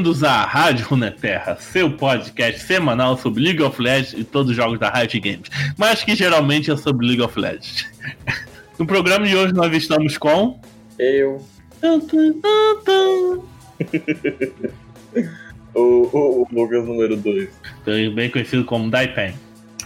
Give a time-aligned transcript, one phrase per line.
[0.00, 4.78] Bem-vindos à Rádio Runeterra, seu podcast semanal sobre League of Legends e todos os jogos
[4.78, 7.86] da Riot Games, mas que geralmente é sobre League of Legends.
[8.78, 10.58] No programa de hoje nós estamos com.
[10.98, 11.44] Eu.
[15.74, 17.50] o, o, o Lucas número 2.
[18.14, 19.34] Bem conhecido como Daipen.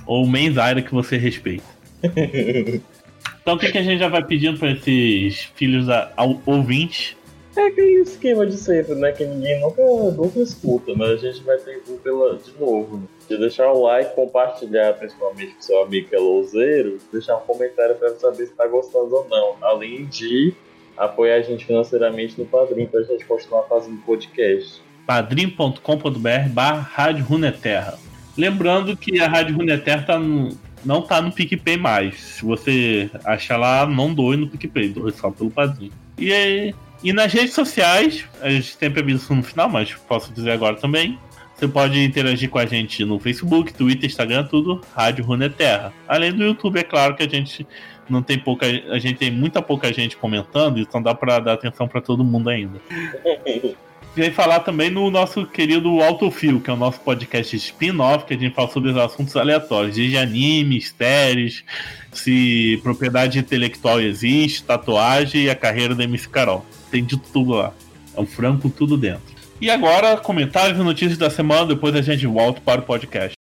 [0.06, 1.64] Ou Menzaira que você respeita.
[2.04, 7.16] então o que, que a gente já vai pedindo para esses filhos a, ao, ouvintes?
[7.56, 9.12] É aquele esquema de sempre, né?
[9.12, 12.96] Que ninguém nunca, nunca escuta, mas a gente vai ter pela, de novo.
[12.96, 13.02] Né?
[13.28, 17.94] De deixar o like, compartilhar, principalmente com seu amigo que é louzeiro, deixar um comentário
[17.94, 19.56] para saber se tá gostando ou não.
[19.62, 20.52] Além de
[20.96, 24.80] apoiar a gente financeiramente no Padrim pra gente continuar fazendo podcast.
[25.06, 27.98] padrim.com.br barra Rádio Runeterra.
[28.36, 32.20] Lembrando que a Rádio Runeterra tá no, não tá no PicPay mais.
[32.20, 35.92] Se você achar lá, não doe no PicPay, doe só pelo Padrim.
[36.18, 36.74] E aí,
[37.04, 41.18] e nas redes sociais, a gente sempre avisa no final, mas posso dizer agora também.
[41.54, 45.92] Você pode interagir com a gente no Facebook, Twitter, Instagram, tudo, Rádio Runeterra.
[46.08, 47.66] Além do YouTube, é claro que a gente
[48.08, 48.66] não tem pouca.
[48.90, 52.48] A gente tem muita pouca gente comentando, então dá para dar atenção para todo mundo
[52.48, 52.80] ainda.
[54.16, 58.38] E falar também no nosso querido Autofil, que é o nosso podcast spin-off, que a
[58.38, 61.64] gente fala sobre os assuntos aleatórios, desde animes, séries,
[62.12, 67.72] se propriedade intelectual existe, tatuagem e a carreira da MC Carol tem de tudo lá.
[68.16, 69.34] É um frango com tudo dentro.
[69.60, 73.34] E agora, comentários e notícias da semana, depois a gente volta para o podcast.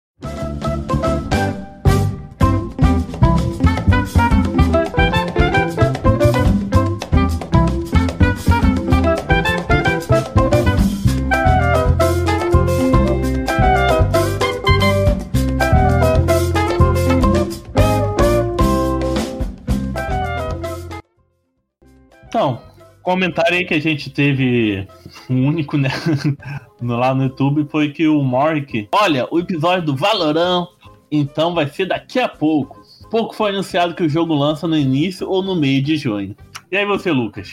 [23.10, 24.86] Comentário aí que a gente teve,
[25.28, 25.88] um único, né,
[26.80, 30.68] lá no YouTube, foi que o Mork, olha, o episódio do Valorant,
[31.10, 32.80] então vai ser daqui a pouco.
[33.10, 36.36] Pouco foi anunciado que o jogo lança no início ou no meio de junho.
[36.70, 37.52] E aí você, Lucas?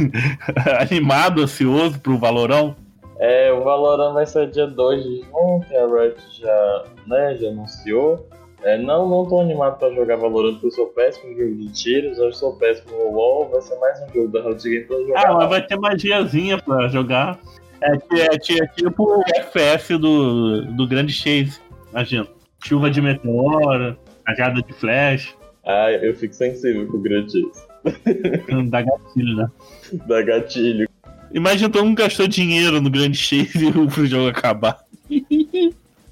[0.80, 2.74] Animado, ansioso pro Valorão?
[3.18, 7.48] É, o Valorant vai ser dia 2 de junho, que a Riot já, né, já
[7.48, 8.26] anunciou.
[8.62, 11.72] É, não, não tô animado pra jogar Valorant porque eu sou péssimo em jogo de
[11.72, 14.96] tiros, eu sou péssimo no WoW, vai ser mais um jogo da Riot Games pra
[14.98, 15.26] jogar.
[15.26, 17.38] Ah, mas vai ter magiazinha pra jogar.
[17.80, 21.60] É, é, é, tipo o FPS do, do grande Chase,
[21.92, 22.26] imagina.
[22.64, 25.36] Chuva de meteoro, rajada de flash.
[25.64, 27.68] Ah, eu fico sensível com o grande Chase.
[28.68, 29.48] Dá gatilho, né?
[29.92, 30.88] Dá gatilho.
[31.32, 34.87] Imagina todo mundo gastou dinheiro no grande Chase e o jogo acabar.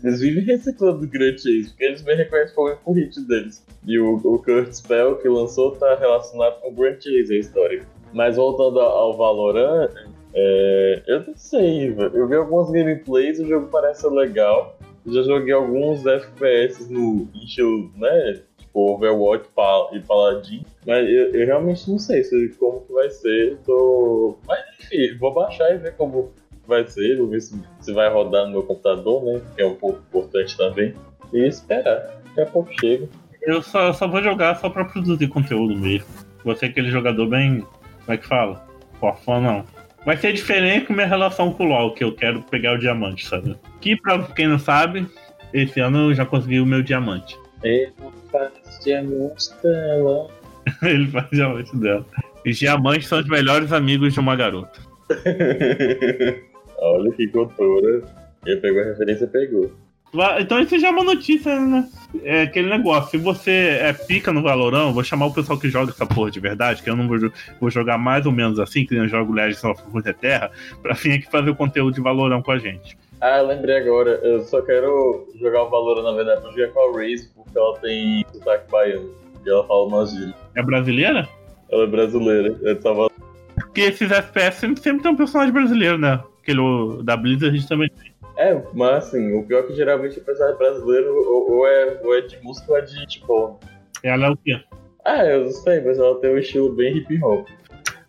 [0.07, 3.67] Eles vivem reciclando o Grand Chase, porque eles me reconhecem como o hit deles.
[3.85, 7.83] E o, o Kurt Spell que lançou tá relacionado com o Grand Chase, a história.
[8.13, 9.91] Mas voltando ao Valorant,
[10.33, 14.79] é, eu não sei, eu vi algumas gameplays, o jogo parece legal.
[15.07, 18.43] Já joguei alguns FPS no estilo, né?
[18.59, 19.49] Tipo Overwatch
[19.93, 20.67] e Paladin.
[20.85, 22.23] Mas eu, eu, realmente não sei
[22.59, 23.57] como que vai ser.
[23.65, 24.37] Tô...
[24.47, 26.33] Mas enfim, vou baixar e ver como
[26.67, 29.41] vai ser, vou ver se, se vai rodar no meu computador, né?
[29.55, 30.95] Que é um pouco importante também.
[31.33, 32.21] E esperar.
[32.25, 33.09] Daqui a pouco chega.
[33.43, 36.07] Eu só, só vou jogar só pra produzir conteúdo mesmo.
[36.45, 37.61] Você é aquele jogador bem.
[37.61, 38.67] Como é que fala?
[38.99, 39.65] Forfã não.
[40.05, 43.27] Vai ser diferente com minha relação com o LoL, que eu quero pegar o diamante,
[43.27, 43.57] sabe?
[43.81, 45.07] Que pra quem não sabe,
[45.53, 47.37] esse ano eu já consegui o meu diamante.
[47.65, 47.93] Ele
[48.31, 48.53] faz
[48.85, 50.29] diamante dela.
[50.83, 52.07] Ele faz diamante dela.
[52.45, 54.81] E diamantes são os melhores amigos de uma garota.
[56.79, 58.03] Olha que cultura.
[58.45, 59.73] Ele pegou a referência, pegou.
[60.39, 61.87] Então isso já é uma notícia, né?
[62.23, 65.91] É aquele negócio, se você é pica no Valorão, vou chamar o pessoal que joga
[65.91, 67.19] essa porra de verdade, que eu não vou,
[67.61, 69.83] vou jogar mais ou menos assim, que eu jogo Legends of
[70.15, 70.51] Terra,
[70.81, 72.97] pra vir aqui fazer o conteúdo de Valorão com a gente.
[73.21, 77.01] Ah, lembrei agora, eu só quero jogar o Valorão, na verdade, pra jogar com a
[77.01, 79.11] Raze, porque ela tem sotaque baiano,
[79.45, 80.35] e ela fala umas gírias.
[80.55, 81.29] É brasileira?
[81.71, 83.13] Ela é brasileira, é de Salvador.
[83.57, 86.23] Porque esses FPS sempre, sempre tem um personagem brasileiro, né?
[86.47, 88.15] Aquele da Blizzard a gente também tem.
[88.39, 92.17] É, mas assim, o pior é que geralmente o personagem brasileiro ou, ou, é, ou
[92.17, 93.59] é de música ou é de tipo.
[94.03, 94.61] Ela é o quê?
[95.05, 97.49] Ah, eu não sei, mas ela tem um estilo bem hip hop.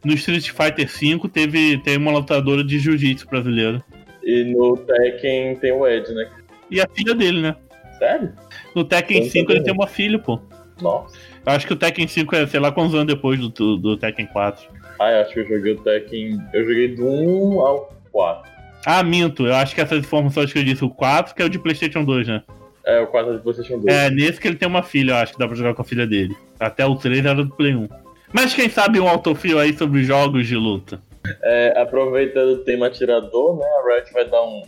[0.05, 3.83] No Street Fighter V teve, tem uma lutadora de jiu-jitsu brasileira.
[4.23, 6.29] E no Tekken tem o Ed, né?
[6.69, 7.55] E a filha dele, né?
[7.97, 8.33] Sério?
[8.75, 10.39] No Tekken 5 ele tem uma filha, pô.
[10.81, 11.17] Nossa.
[11.45, 13.97] Eu acho que o Tekken 5 é, sei lá, quantos anos depois do, do, do
[13.97, 14.67] Tekken 4.
[14.99, 16.39] Ah, eu acho que eu joguei o Tekken.
[16.53, 18.51] Eu joguei do 1 ao 4.
[18.83, 19.45] Ah, minto.
[19.45, 22.03] Eu acho que essas informações que eu disse, o 4, que é o de PlayStation
[22.03, 22.43] 2, né?
[22.83, 23.95] É, o 4 é de PlayStation 2.
[23.95, 25.85] É, nesse que ele tem uma filha, eu acho que dá pra jogar com a
[25.85, 26.35] filha dele.
[26.59, 27.87] Até o 3 era do Play 1.
[28.33, 30.99] Mas quem sabe um autofio aí sobre jogos de luta?
[31.43, 33.65] É, aproveitando o tema atirador, né?
[33.65, 34.63] A Riot vai dar um.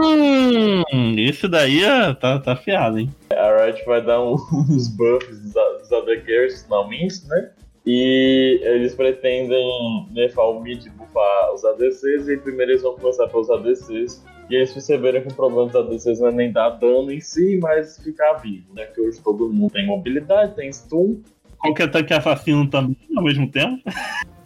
[0.00, 3.10] Hum, esse daí é, tá, tá afiado, hein?
[3.30, 4.36] A Riot vai dar um,
[4.70, 7.50] uns buffs dos, dos AD Carries finalmente, né?
[7.84, 13.50] E eles pretendem nerfar o mid buffar os ADCs e primeiro eles vão começar pelos
[13.50, 14.24] ADCs.
[14.50, 17.58] E eles perceberam que o problema dos ADCs não é nem dar dano em si,
[17.60, 18.86] mas ficar vivo, né?
[18.86, 21.20] Que hoje todo mundo tem mobilidade, tem stun.
[21.58, 23.82] Qualquer tanque assassino também ao mesmo tempo.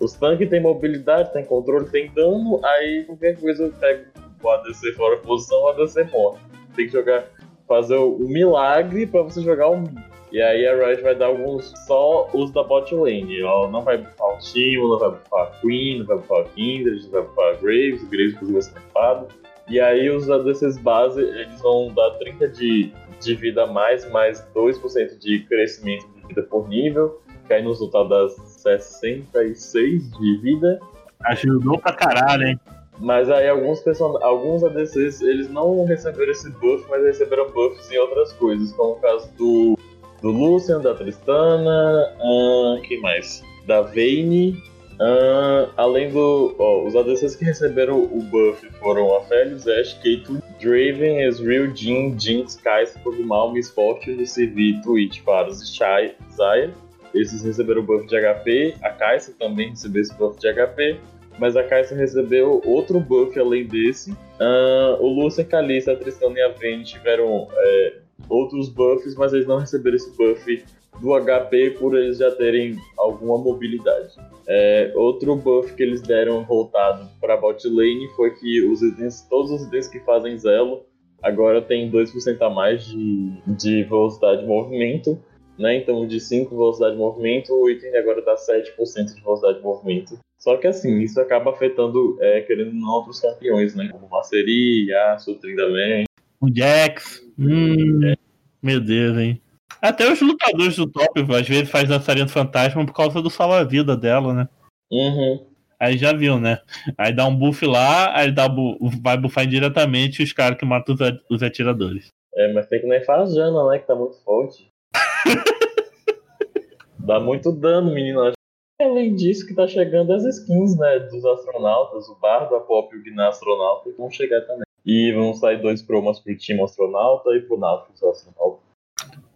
[0.01, 4.07] Os tanques têm mobilidade, tem controle, tem dano, aí qualquer coisa pega
[4.43, 6.41] o ADC fora da posição, o ADC morre.
[6.75, 7.25] Tem que jogar,
[7.69, 9.85] fazer o milagre para você jogar o.
[10.33, 13.41] E aí a Riot vai dar alguns só os da bot lane.
[13.41, 16.45] Ela não vai buffar o Timo, não vai buffar a Queen, não vai buffar a
[16.45, 19.29] Kindred, não vai buffar a Graves, o Graves inclusive vai ser nerfado.
[19.69, 22.91] E aí os ADCs base, eles vão dar 30 de,
[23.21, 27.69] de vida a mais, mais 2% de crescimento de vida por nível, que aí no
[27.69, 30.81] resultado dá 66 de vida.
[31.25, 32.61] Ajudou pra caralho, hein?
[32.99, 34.19] Mas aí alguns, person...
[34.23, 39.01] alguns ADCs, eles não receberam esse buff, mas receberam buffs em outras coisas, como o
[39.01, 39.79] caso do
[40.23, 43.43] do Lucian, da Tristana, uh, quem mais?
[43.67, 44.63] Da Vayne.
[44.93, 46.55] Uh, além do.
[46.59, 52.17] Ó, os ADCs que receberam o buff foram a Feliz, Ash, Caitlyn, Draven, Ezreal, Jin,
[52.17, 56.71] Jinx, Kai'Sa, Kog'Maw, Miss Fortune, CV, Twitch, Varus e Shai, Zaya.
[57.13, 58.77] Esses receberam o buff de HP.
[58.81, 61.01] A Kai'Sa também recebeu esse buff de HP.
[61.39, 64.13] Mas a Kai'Sa recebeu outro buff além desse.
[64.13, 69.47] Uh, o Lucian, Kalista, a Tristana e a Vayne tiveram é, outros buffs, mas eles
[69.47, 70.65] não receberam esse buff
[71.01, 74.15] do HP por eles já terem alguma mobilidade.
[74.47, 79.51] É, outro buff que eles deram voltado para bot lane foi que os itens, todos
[79.51, 80.85] os itens que fazem Zelo
[81.23, 85.19] agora tem 2% a mais de, de velocidade de movimento.
[85.59, 85.77] Né?
[85.77, 90.19] Então, de 5 velocidade de movimento, o item agora dá 7% de velocidade de movimento.
[90.39, 93.89] Só que assim, isso acaba afetando, é, querendo não, outros campeões, né?
[93.93, 96.05] Como Maceri, Yasuo, Tryndamere.
[96.43, 97.23] O Jax.
[97.39, 98.15] Hum.
[98.61, 99.41] Meu Deus, hein?
[99.81, 104.35] Até os lutadores do top, às vezes, faz dançarina fantasma por causa do salva-vida dela,
[104.35, 104.49] né?
[104.91, 105.47] Uhum.
[105.79, 106.59] Aí já viu, né?
[106.99, 110.95] Aí dá um buff lá, aí dá bu vai buffar diretamente os caras que matam
[110.95, 111.01] os,
[111.31, 112.09] os, atiradores.
[112.35, 113.79] É, mas tem que nem a Jana, né?
[113.79, 114.69] Que tá muito forte.
[116.99, 118.33] dá muito dano, menino.
[118.81, 121.01] Além disso, que tá chegando as skins, né?
[121.01, 124.65] Dos astronautas, o Bardo, a Pop e o Gná Astronauta vão chegar também.
[124.85, 128.61] E vão sair dois promos pro time astronauta e pro Nautilus astronauta.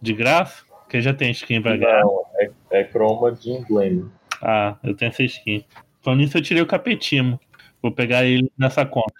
[0.01, 0.65] De graça?
[0.81, 2.05] Porque já tem skin pra graça.
[2.05, 4.11] Não, é, é croma de emblema.
[4.41, 5.63] Ah, eu tenho essa skin.
[5.99, 7.39] Então nisso eu tirei o capetimo.
[7.81, 9.13] Vou pegar ele nessa conta.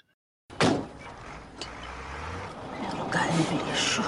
[0.61, 0.65] É
[2.97, 4.01] lugar em lixo.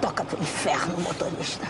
[0.00, 1.66] Toca pro inferno, motorista.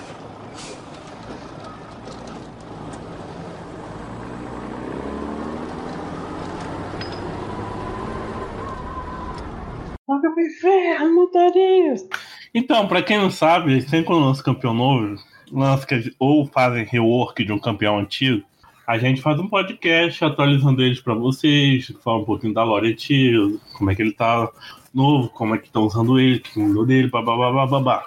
[10.29, 12.19] Inferno, motorista.
[12.55, 15.17] Então, pra quem não sabe, sempre quando lança campeão novo,
[15.51, 15.87] lança
[16.19, 18.45] ou fazem rework de um campeão antigo,
[18.87, 23.57] a gente faz um podcast atualizando eles para vocês, fala um pouquinho da lore antiga,
[23.79, 24.51] como é que ele tá
[24.93, 28.05] novo, como é que estão usando ele, que mudou dele, babá, babá.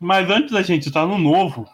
[0.00, 1.68] Mas antes da gente estar no novo,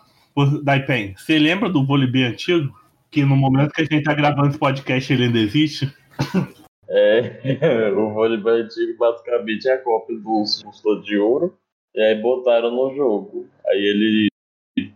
[0.62, 2.78] Daipen, você lembra do vôlei antigo?
[3.10, 5.92] Que no momento que a gente tá gravando esse podcast ele ainda existe?
[6.90, 11.56] É, o voleibol antigo basicamente é a cópia do Monstro de Ouro.
[11.94, 13.48] E aí botaram no jogo.
[13.66, 14.28] Aí ele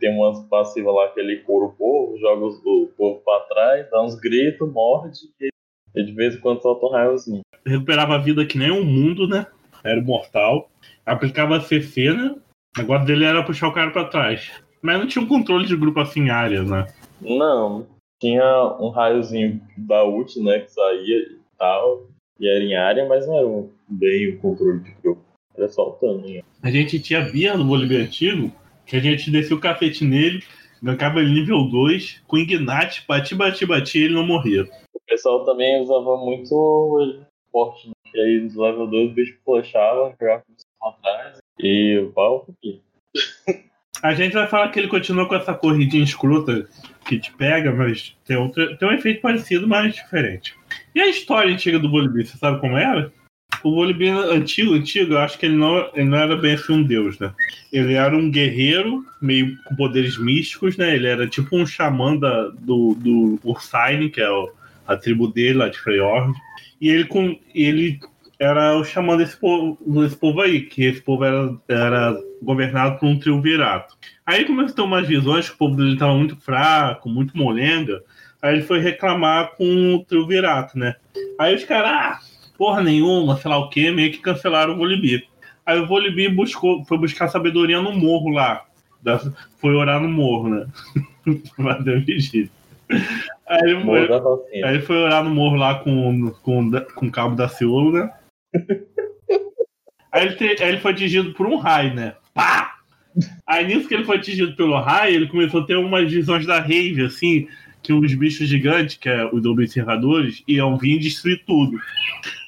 [0.00, 4.02] tem umas passivas lá que ele cura o povo, joga o povo pra trás, dá
[4.02, 5.20] uns gritos, morde
[5.94, 7.42] e de vez em quando solta um raiozinho.
[7.64, 9.46] Recuperava a vida que nem um mundo, né?
[9.84, 10.68] Era mortal.
[11.06, 12.34] Aplicava a CC, né?
[12.76, 14.50] O negócio dele era puxar o cara pra trás.
[14.82, 16.86] Mas não tinha um controle de grupo assim em áreas, né?
[17.20, 17.86] Não.
[18.20, 20.60] Tinha um raiozinho da ult, né?
[20.60, 22.08] Que saía tal,
[22.38, 25.22] e era em área, mas não era bem o controle de grupo.
[25.56, 26.42] Era só o tamanho.
[26.62, 28.52] A gente tinha Bia no vôlei antigo,
[28.86, 30.42] que a gente descia o cafete nele,
[30.82, 34.64] gankava ele nível 2, com Ignite, bati, bati, bati e ele não morria.
[34.64, 37.94] O pessoal também usava muito forte, né?
[38.14, 40.44] E aí nos level 2 o bicho flushava, jogava
[40.82, 42.80] atrás e o pau aqui.
[44.02, 46.68] A gente vai falar que ele continua com essa corridinha escrota
[47.06, 50.54] que te pega, mas tem, outro, tem um efeito parecido, mas diferente.
[50.94, 53.12] E a história antiga do Volibear, você sabe como era?
[53.62, 56.82] O Volibear antigo, antigo, eu acho que ele não, ele não era bem assim um
[56.82, 57.32] deus, né?
[57.72, 60.94] Ele era um guerreiro, meio com poderes místicos, né?
[60.94, 64.50] Ele era tipo um xamã da, do, do Ursine, que é o,
[64.86, 66.32] a tribo dele lá de Freyord.
[66.80, 67.98] E ele, com, ele
[68.38, 73.06] era o xamã desse povo, desse povo aí, que esse povo era, era governado por
[73.06, 73.96] um triunvirato.
[74.26, 78.02] Aí começou a ter umas visões que o povo dele estava muito fraco, muito molenga.
[78.44, 80.96] Aí ele foi reclamar com o Triunvirato, né?
[81.38, 82.20] Aí os caras, ah,
[82.58, 85.22] porra nenhuma, sei lá o que, meio que cancelaram o Volibear.
[85.64, 88.66] Aí o Volibear buscou, foi buscar sabedoria no morro lá.
[89.56, 90.66] Foi orar no morro, né?
[91.84, 92.50] Deu vigília.
[93.48, 94.12] Aí ele, foi,
[94.62, 98.12] aí ele foi orar no morro lá com, com, com o cabo da Ciolo, né?
[100.12, 102.14] Aí ele, te, aí ele foi atingido por um raio, né?
[102.34, 102.74] Pá!
[103.46, 106.60] Aí nisso que ele foi atingido pelo raio, ele começou a ter umas visões da
[106.60, 107.48] rave, assim,
[107.84, 111.78] que os bichos gigantes, que é os observadores, iam vir destruir tudo.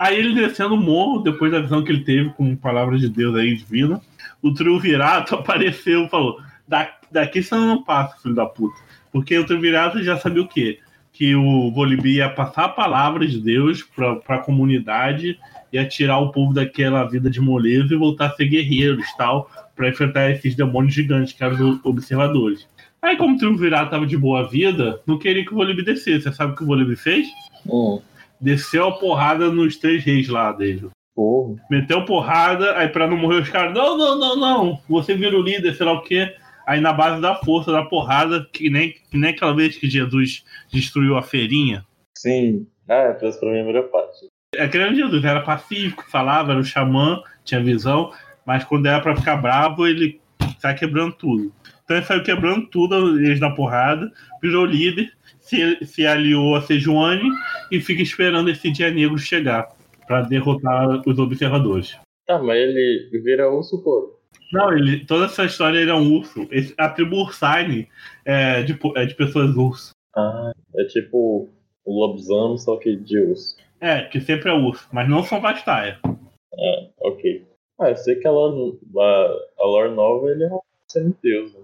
[0.01, 3.37] Aí ele descendo o morro, depois da visão que ele teve com palavras de Deus
[3.37, 4.01] aí divina,
[4.43, 8.77] o triunvirato apareceu e falou: da, daqui você não passa, filho da puta.
[9.13, 10.79] Porque o triunvirato já sabia o quê?
[11.13, 15.39] Que o Volibi ia passar a palavra de Deus para a comunidade,
[15.71, 19.91] ia tirar o povo daquela vida de moleza e voltar a ser guerreiros tal, para
[19.91, 22.67] enfrentar esses demônios gigantes que eram os observadores.
[23.07, 26.23] Aí, como o Triunvirato tava de boa vida, não queria que o Volibe descesse.
[26.23, 27.29] Você sabe o que o Volibe fez?
[27.65, 28.03] Hum.
[28.41, 30.91] Desceu a porrada nos três reis lá dele.
[31.15, 31.55] Porra.
[31.71, 35.41] Meteu porrada, aí pra não morrer os caras, não, não, não, não, você vira o
[35.41, 36.35] líder, sei lá o quê.
[36.67, 40.45] Aí na base da força, da porrada, que nem, que nem aquela vez que Jesus
[40.73, 41.87] destruiu a feirinha.
[42.19, 42.67] Sim.
[42.89, 44.27] Ah, essa pra mim é a melhor parte.
[44.59, 48.13] Aquele Jesus era pacífico, falava, era o xamã, tinha visão,
[48.45, 50.21] mas quando era pra ficar bravo, ele
[50.59, 51.53] sai quebrando tudo.
[51.85, 54.11] Então ele saiu quebrando tudo, eles na porrada,
[54.43, 57.31] virou líder, se, se aliou a Sejuani
[57.71, 59.69] e fica esperando esse dia negro chegar
[60.07, 61.97] para derrotar os observadores.
[62.27, 64.17] Tá, mas ele vira urso pô.
[64.53, 66.47] Não, ele, toda essa história ele é um urso.
[66.51, 67.89] Esse, a tribo Ursine
[68.25, 69.91] é de, é de pessoas urso.
[70.17, 71.49] Ah, é tipo
[71.85, 73.57] o lobisomem, só que de urso.
[73.81, 75.99] É, que sempre é urso, mas não são Vastaia.
[76.05, 77.45] Ah, ok.
[77.79, 81.61] Ah, eu sei que a lore, a, a lore nova ele é um semideus, né?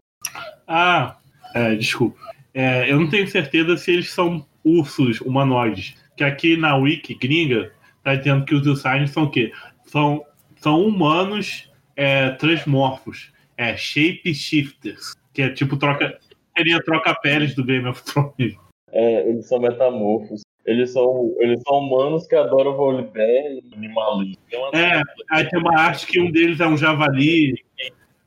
[0.67, 1.17] Ah,
[1.55, 2.19] é, desculpa.
[2.55, 5.97] É, eu não tenho certeza se eles são ursos humanoides.
[6.17, 9.53] Que aqui na wiki gringa tá dizendo que os Usains são o quê?
[9.85, 10.25] São,
[10.57, 13.33] são humanos é, transmorfos.
[13.57, 15.15] É shape shifters.
[15.33, 16.19] Que é tipo troca.
[16.57, 18.57] Seria troca-peles do Game of Thrones.
[18.91, 20.43] É, eles são metamorfos.
[20.65, 24.37] Eles são, eles são humanos que adoram volibear e animalismo.
[24.73, 27.55] É, aí tem uma arte que um deles é um javali,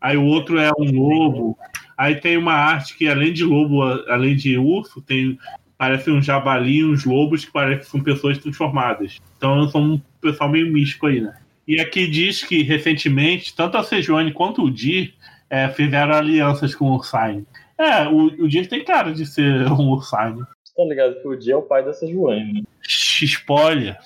[0.01, 1.57] aí o outro é um lobo.
[1.97, 5.37] Aí tem uma arte que, além de lobo, além de urso, tem
[5.77, 9.19] parece um javali e uns lobos que parecem são pessoas transformadas.
[9.37, 11.35] Então são um pessoal meio místico aí, né?
[11.67, 15.13] E aqui diz que recentemente, tanto a Sejuani quanto o Dir
[15.49, 17.45] é, fizeram alianças com o Ursine.
[17.77, 20.43] É, o, o tem cara de ser um Ursine.
[20.75, 22.61] Tá ligado que o Dir é o pai da Sejuani, né?
[22.83, 23.97] Spoiler.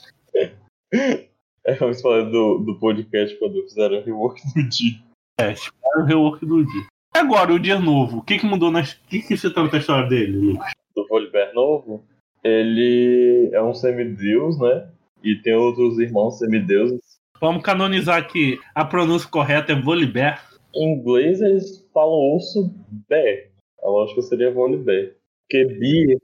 [1.65, 5.03] É o spoiler do, do podcast quando fizeram o rework do Dir.
[5.39, 6.87] É, spoiler o rework do Dir.
[7.13, 8.93] Agora, o dia novo, o que, que mudou nas.
[8.93, 10.71] O que, que você trata a história dele, Lucas?
[10.95, 12.03] Do Volibear novo,
[12.43, 14.89] ele é um semideus, né?
[15.23, 17.01] E tem outros irmãos semideuses.
[17.41, 18.59] Vamos canonizar aqui.
[18.73, 20.49] A pronúncia correta é Volibear.
[20.73, 22.73] Em inglês eles falam urso
[23.07, 23.47] bear.
[23.83, 25.11] A lógica seria Volibear.
[25.41, 26.19] Porque beer,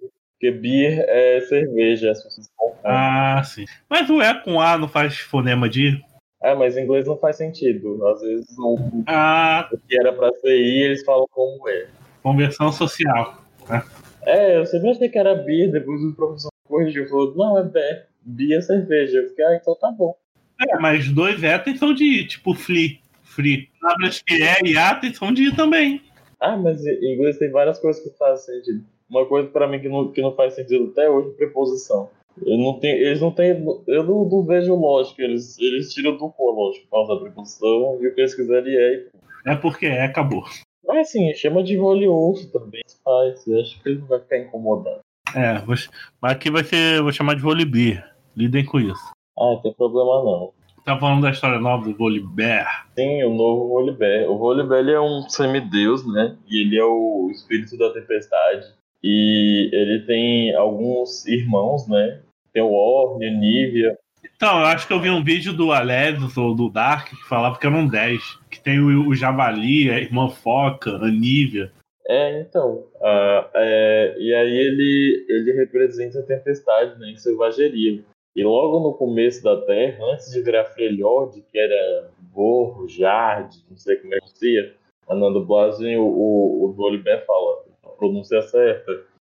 [0.45, 2.49] porque beer é cerveja, as pessoas
[2.83, 3.65] Ah, sim.
[3.89, 6.03] Mas o E com A não faz fonema de
[6.43, 8.05] é, mas em inglês não faz sentido.
[8.05, 9.67] Às vezes o, ah.
[9.71, 11.87] o que era pra ser I, eles falam como é.
[12.21, 13.41] Conversão social.
[13.67, 13.83] Né?
[14.27, 17.63] É, eu sempre achei que era beer, depois o professor corrigiu e falou, não, é
[17.63, 19.17] beer, beer é cerveja.
[19.17, 20.15] Eu fiquei, ah, então tá bom.
[20.61, 22.99] É, mas dois éteis são de I, tipo free.
[23.23, 23.67] Free.
[23.81, 25.99] Palavras que é e áteis são de I também.
[26.39, 28.85] Ah, mas em inglês tem várias coisas que fazem sentido.
[29.09, 32.09] Uma coisa pra mim que não, que não faz sentido até hoje é preposição.
[32.43, 33.63] Eu não tenho, eles não têm.
[33.87, 35.21] Eu não, não, vejo lógica.
[35.21, 38.35] Eles, eles tiram do cu a lógica por causa da preposição e o que eles
[38.35, 39.05] quiserem é.
[39.45, 40.43] É porque é, acabou.
[40.85, 42.81] Mas assim, chama de voliurso também.
[43.03, 43.47] Faz.
[43.47, 44.99] Acho que ele não vai ficar incomodado.
[45.35, 45.89] É, mas
[46.21, 47.01] aqui vai ser.
[47.01, 48.15] Vou chamar de Volibear.
[48.35, 49.11] Lidem com isso.
[49.37, 50.53] Ah, não tem problema não.
[50.83, 52.87] Tá falando da história nova do Volibear?
[52.95, 54.29] Sim, o novo Volibear.
[54.29, 56.37] O Volibear é um semideus, né?
[56.47, 58.73] E ele é o espírito da tempestade.
[59.07, 62.21] E ele tem alguns irmãos, né?
[62.51, 63.95] Tem o Orne, Nívia.
[64.35, 67.59] Então, eu acho que eu vi um vídeo do Alevis ou do Dark que falava
[67.59, 68.19] que eram 10.
[68.49, 71.71] Que tem o, o Javali, a irmã Foca, a Nívia.
[72.07, 72.83] É, então.
[72.95, 77.11] Uh, é, e aí ele, ele representa a tempestade, né?
[77.11, 78.03] Em selvageria.
[78.35, 83.77] E logo no começo da Terra, antes de virar Freljord, que era Borro, Jard, não
[83.77, 84.75] sei como é que se
[85.07, 87.64] a na dublagem o, o, o Doliber fala
[87.95, 88.91] pronúncia certa.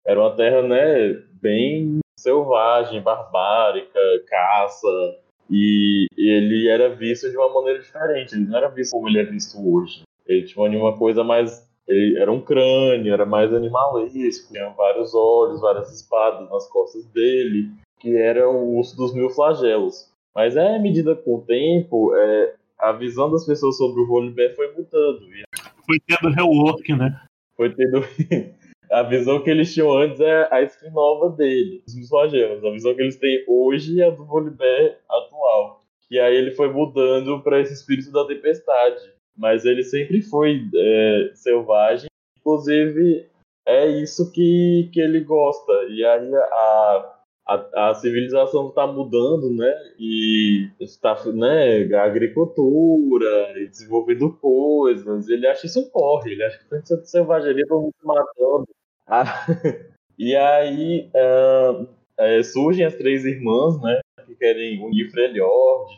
[0.05, 5.17] Era uma terra, né, bem selvagem, barbárica, caça.
[5.49, 8.35] E, ele era visto de uma maneira diferente.
[8.35, 10.03] Ele não era visto como ele é visto hoje.
[10.27, 15.59] Ele tinha uma coisa mais Ele era um crânio, era mais animalesco, tinha vários olhos,
[15.59, 20.07] várias espadas nas costas dele, que era o urso dos mil flagelos.
[20.35, 24.55] Mas é, à medida com o tempo, é, a visão das pessoas sobre o Volibear
[24.55, 25.21] foi mudando.
[25.85, 27.19] Foi tendo rework, né?
[27.59, 27.99] Foi tendo.
[28.89, 32.65] A visão que eles tinham antes é a skin nova dele, os mil flagelos.
[32.65, 35.83] A visão que eles têm hoje é a do Volibear atual.
[36.09, 39.13] E aí ele foi mudando para esse espírito da tempestade.
[39.37, 42.09] Mas ele sempre foi é, selvagem.
[42.39, 43.27] Inclusive,
[43.63, 45.71] é isso que, que ele gosta.
[45.87, 47.18] E aí a,
[47.55, 49.73] a, a civilização está mudando, né?
[49.97, 55.27] E está, né, a agricultura, e desenvolvendo coisas.
[55.27, 56.31] Ele acha isso um corre.
[56.31, 58.67] Ele acha que tem de selvageria, todo mundo se matando.
[59.11, 59.47] Ah,
[60.19, 61.87] e aí ah,
[62.19, 63.99] é, surgem as três irmãs, né?
[64.27, 65.91] Que querem unir Freljord,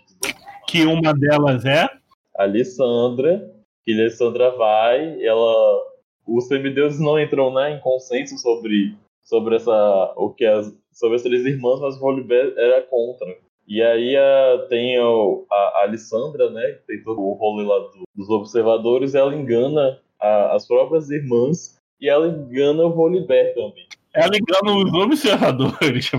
[0.67, 1.89] Que uma delas é.
[2.37, 3.53] a Alessandra,
[3.83, 5.91] que a Alessandra vai, ela.
[6.25, 10.13] Os semideuses não entram né, em consenso sobre, sobre essa.
[10.15, 10.73] o que as.
[11.01, 13.27] Sobre as três irmãs, mas Volibear era contra.
[13.67, 15.03] E aí a, tem a,
[15.51, 16.61] a Alessandra, né?
[16.73, 21.77] Que tem todo o rolê lá do- dos observadores, ela engana a- as próprias irmãs
[21.99, 23.85] e ela engana o Volibear também.
[24.13, 26.11] Ela engana os observadores.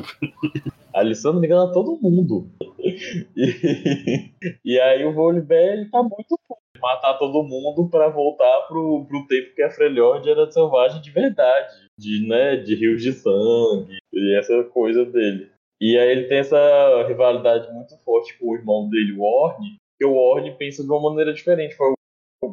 [0.94, 2.48] A Alessandra engana todo mundo.
[3.36, 4.30] E,
[4.64, 9.26] e aí o Volibear ele tá muito puto matar todo mundo pra voltar pro, pro
[9.28, 11.74] tempo que a Freljord era selvagem de verdade.
[11.98, 15.50] De, né, de rios de sangue e essa coisa dele.
[15.80, 20.04] E aí ele tem essa rivalidade muito forte com o irmão dele, o Orne, que
[20.04, 21.74] o Orne pensa de uma maneira diferente.
[21.74, 21.92] Foi,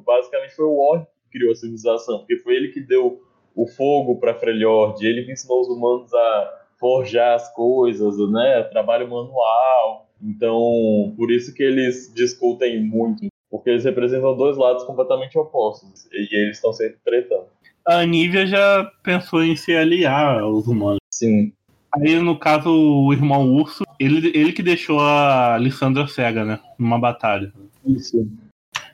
[0.06, 3.22] basicamente foi o Orne que criou a civilização, porque foi ele que deu
[3.56, 8.63] o fogo pra Freljord, ele que ensinou os humanos a forjar as coisas, né?
[8.63, 10.08] Trabalho manual.
[10.22, 16.36] Então, por isso que eles discutem muito, porque eles representam dois lados completamente opostos e
[16.36, 17.48] eles estão sempre tretando.
[17.86, 21.00] A Nívia já pensou em se aliar aos humanos.
[21.19, 21.51] Sim.
[21.93, 26.60] Aí, no caso, o irmão Urso, ele, ele que deixou a Lissandra cega, né?
[26.77, 27.51] Numa batalha.
[27.86, 28.25] Isso.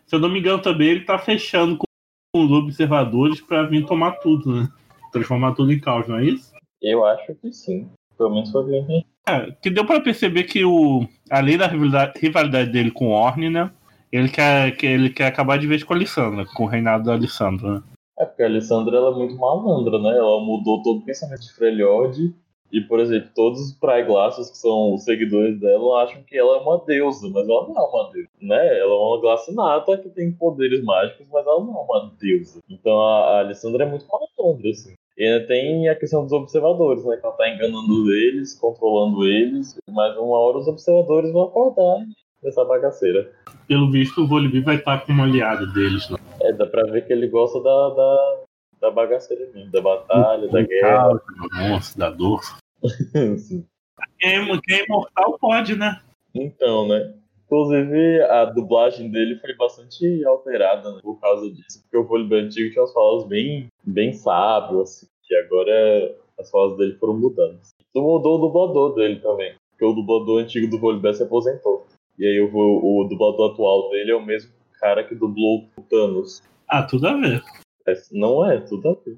[0.07, 1.85] Se eu não me engano também, ele tá fechando com
[2.35, 4.67] os observadores pra vir tomar tudo, né?
[5.11, 6.51] Transformar tudo em caos, não é isso?
[6.81, 7.87] Eu acho que sim.
[8.17, 9.05] Pelo menos foi bem.
[9.27, 11.07] É, que deu pra perceber que o.
[11.29, 13.69] Além da rivalidade, dele com o Orne, né?
[14.11, 17.15] Ele quer, que ele quer acabar de vez com a Lissandra, com o reinado da
[17.15, 17.83] Lissandra, né?
[18.17, 20.17] É porque a Alessandra ela é muito malandra, né?
[20.17, 22.33] Ela mudou todo o pensamento de Freljord.
[22.71, 26.59] E, por exemplo, todos os Praeglaços que são os seguidores dela acham que ela é
[26.61, 28.79] uma deusa, mas ela não é uma deusa, né?
[28.79, 32.59] Ela é uma glacinata que tem poderes mágicos, mas ela não é uma deusa.
[32.69, 34.93] Então a, a Alessandra é muito malandra, assim.
[35.17, 37.17] E ainda tem a questão dos observadores, né?
[37.17, 42.05] Que ela tá enganando eles, controlando eles, mas uma hora os observadores vão acordar
[42.45, 43.31] nessa bagaceira.
[43.67, 46.17] Pelo visto, o Volibear vai estar como aliado deles, né?
[46.41, 48.37] É, dá pra ver que ele gosta da, da,
[48.81, 51.09] da bagaceira mesmo, da batalha, da guerra.
[51.09, 52.41] do monstro, da dor.
[54.19, 56.01] Quem, é- quem é imortal pode, né?
[56.33, 57.13] Então, né?
[57.45, 61.81] Inclusive, a dublagem dele foi bastante alterada né, por causa disso.
[61.83, 65.05] Porque o Volibear antigo tinha umas falas bem, bem sábio, assim.
[65.29, 67.59] E agora as falas dele foram mudando.
[67.93, 69.53] E mudou o dublador dele também.
[69.71, 71.85] Porque o dublador antigo do Volibear se aposentou.
[72.17, 76.41] E aí o, o dublador atual dele é o mesmo cara que dublou o Thanos.
[76.69, 77.43] Ah, tudo a ver.
[77.85, 79.17] É, Não é, tudo a ver.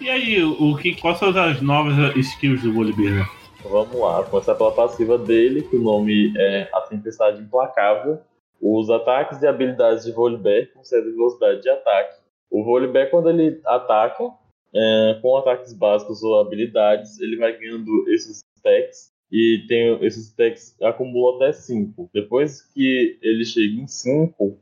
[0.00, 3.43] E aí, o que, quais são as novas skills do Volibear?
[3.74, 8.20] Vamos lá, começar pela passiva dele, que o nome é A Tempestade Implacável.
[8.62, 12.20] Os ataques e habilidades de Volibear concedem velocidade de ataque.
[12.48, 14.30] O Volibear, quando ele ataca,
[14.72, 19.12] é, com ataques básicos ou habilidades, ele vai ganhando esses stacks.
[19.32, 22.10] E tem esses stacks acumulam até 5.
[22.14, 24.56] Depois que ele chega em 5,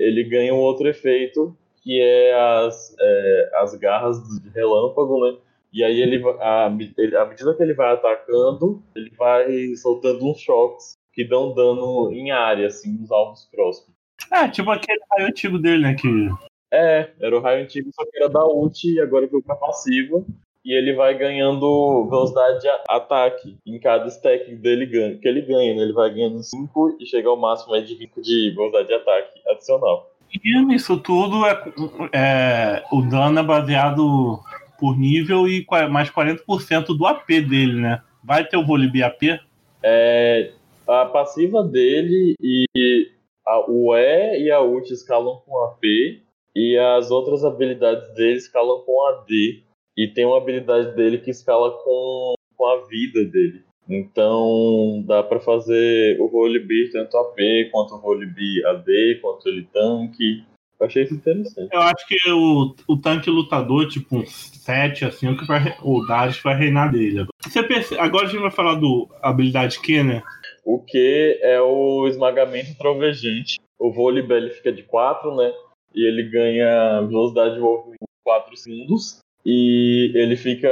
[0.00, 5.36] ele ganha um outro efeito, que é as, é, as garras de relâmpago, né?
[5.74, 11.24] E aí ele, à medida que ele vai atacando, ele vai soltando uns choques que
[11.26, 13.90] dão dano em área, assim, nos alvos próximos.
[14.30, 15.94] Ah, tipo aquele raio antigo dele, né?
[15.94, 16.28] Que
[16.72, 20.24] É, era o raio antigo, só que era da ult e agora foi pra passiva.
[20.64, 25.74] E ele vai ganhando velocidade de ataque em cada stack dele ganha, que ele ganha,
[25.74, 25.82] né?
[25.82, 30.14] Ele vai ganhando 5 e chega ao máximo de 5 de velocidade de ataque adicional.
[30.42, 31.62] E nisso tudo, é,
[32.12, 34.40] é, o dano é baseado
[34.78, 38.02] por nível e mais 40% do AP dele, né?
[38.22, 39.40] Vai ter o Volibear AP?
[39.82, 40.52] É,
[40.88, 42.66] a passiva dele e
[43.46, 46.22] a- o E e a ult escalam com AP,
[46.56, 49.62] e as outras habilidades dele escalam com AD.
[49.96, 53.62] E tem uma habilidade dele que escala com, com a vida dele.
[53.88, 57.36] Então dá pra fazer o rolebeat tanto AP
[57.70, 60.42] quanto o rolebeat AD, quanto ele tanque.
[60.80, 61.72] Eu achei isso interessante.
[61.72, 66.04] Eu acho que o, o tanque lutador, tipo um 7, assim, o que vai, o
[66.06, 67.26] Darius vai reinar dele.
[67.42, 70.22] Você perce- agora a gente vai falar do habilidade Q, né?
[70.64, 73.58] O que é o esmagamento trovejante.
[73.78, 75.52] O vôlei ele fica de 4, né?
[75.94, 79.18] E ele ganha velocidade de movimento em 4 segundos.
[79.46, 80.68] E ele fica.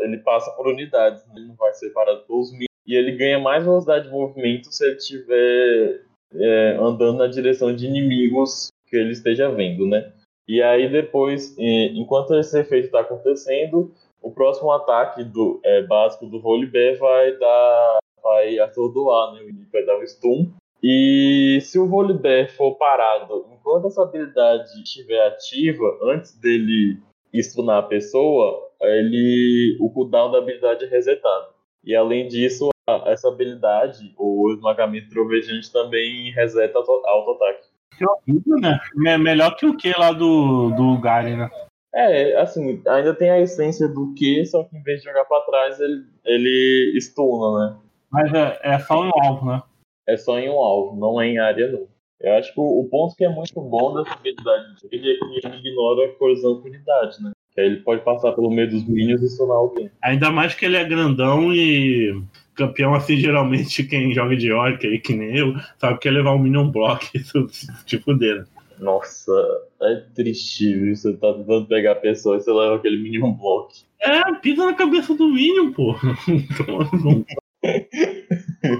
[0.00, 1.34] Ele passa por unidades, né?
[1.36, 2.68] ele não vai separado pelos mil.
[2.86, 6.02] E ele ganha mais velocidade de movimento se ele estiver
[6.34, 10.12] é, andando na direção de inimigos que ele esteja vendo, né?
[10.48, 16.40] E aí depois, enquanto esse efeito está acontecendo, o próximo ataque do é, básico do
[16.40, 19.42] Volibear vai dar vai atordoar, né?
[19.42, 20.50] Inimigo vai dar um stun.
[20.82, 26.98] E se o Volibear for parado enquanto essa habilidade estiver ativa, antes dele
[27.42, 31.48] stunar a pessoa, ele, o cooldown da habilidade é resetado.
[31.84, 32.68] E além disso,
[33.06, 37.65] essa habilidade, o esmagamento trovejante, também reseta auto- auto-ataque.
[37.96, 38.78] Que horrível, né?
[38.94, 41.50] Me- melhor que o que lá do, do Garen, né?
[41.94, 45.40] É, assim, ainda tem a essência do que, só que em vez de jogar pra
[45.42, 47.76] trás, ele, ele stuna, né?
[48.10, 49.62] Mas é, é só um alvo, né?
[50.06, 51.86] É só em um alvo, não é em área não.
[52.20, 55.46] Eu acho que o, o ponto que é muito bom dessa habilidade dele é que
[55.46, 57.30] ele ignora a colisão com unidade, né?
[57.52, 59.90] Que aí ele pode passar pelo meio dos minions e stunar alguém.
[60.02, 62.22] Ainda mais que ele é grandão e
[62.56, 66.34] campeão, assim, geralmente quem joga de orc aí, que nem eu, sabe que é levar
[66.34, 68.44] um minion block isso se fuder, né?
[68.78, 69.32] Nossa,
[69.80, 70.94] é triste, viu?
[70.94, 73.86] Você tá tentando pegar a pessoa e você leva aquele minion block.
[74.00, 75.94] É, pisa na cabeça do Minion, pô.
[76.28, 77.24] Então.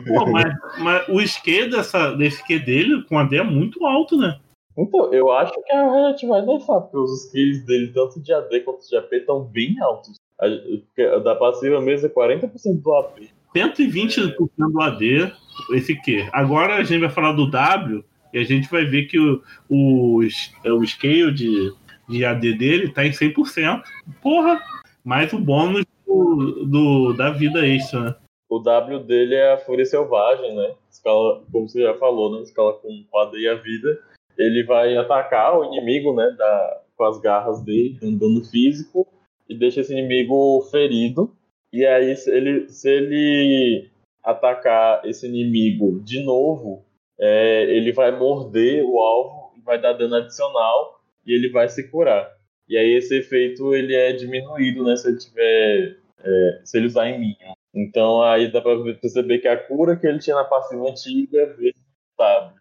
[0.06, 4.16] Pô, mas, mas o esquê dessa, desse Q dele com a D é muito alto,
[4.16, 4.38] né?
[4.78, 8.60] Então, eu acho que a Riot vai nerfar, porque os skills dele, tanto de AD
[8.60, 10.16] quanto de AP, estão bem altos.
[10.38, 13.30] A da passiva mesmo é 40% do AP.
[13.56, 15.32] 120% do AD,
[15.72, 16.28] esse Q.
[16.32, 20.18] Agora a gente vai falar do W e a gente vai ver que o, o,
[20.18, 21.72] o scale de,
[22.08, 23.82] de AD dele tá em 100%.
[24.22, 24.60] Porra!
[25.04, 28.14] Mais o bônus do, do- da vida extra, né?
[28.48, 30.74] O W dele é a Fúria Selvagem, né?
[30.90, 32.42] Escala, como você já falou, né?
[32.42, 34.00] Escala com o AD e a vida.
[34.36, 36.28] Ele vai atacar o inimigo, né?
[36.36, 39.06] Da, com as garras dele, dando dano físico,
[39.48, 41.32] e deixa esse inimigo ferido.
[41.76, 43.90] E aí, se ele, se ele
[44.24, 46.82] atacar esse inimigo de novo,
[47.20, 52.30] é, ele vai morder o alvo vai dar dano adicional e ele vai se curar.
[52.68, 54.96] E aí esse efeito ele é diminuído, né?
[54.96, 57.52] Se ele tiver, é, se ele usar em minion.
[57.74, 61.74] Então aí dá pra perceber que a cura que ele tinha na passiva antiga veio
[62.18, 62.54] W.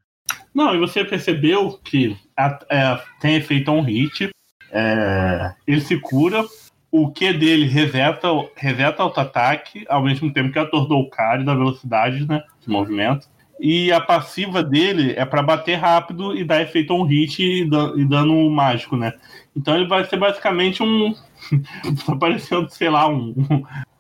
[0.54, 4.30] Não, e você percebeu que a- é, tem efeito on hit,
[4.72, 6.44] é, ele se cura,
[7.04, 12.26] o Q dele reseta, reseta auto-ataque, ao mesmo tempo que atordou o cara dá velocidade
[12.26, 13.28] né, de movimento.
[13.60, 17.94] E a passiva dele é para bater rápido e dar efeito on hit e, dan-
[18.08, 19.14] dano mágico, né?
[19.56, 21.14] Então ele vai ser basicamente um.
[22.06, 23.34] tá parecendo, sei lá, um,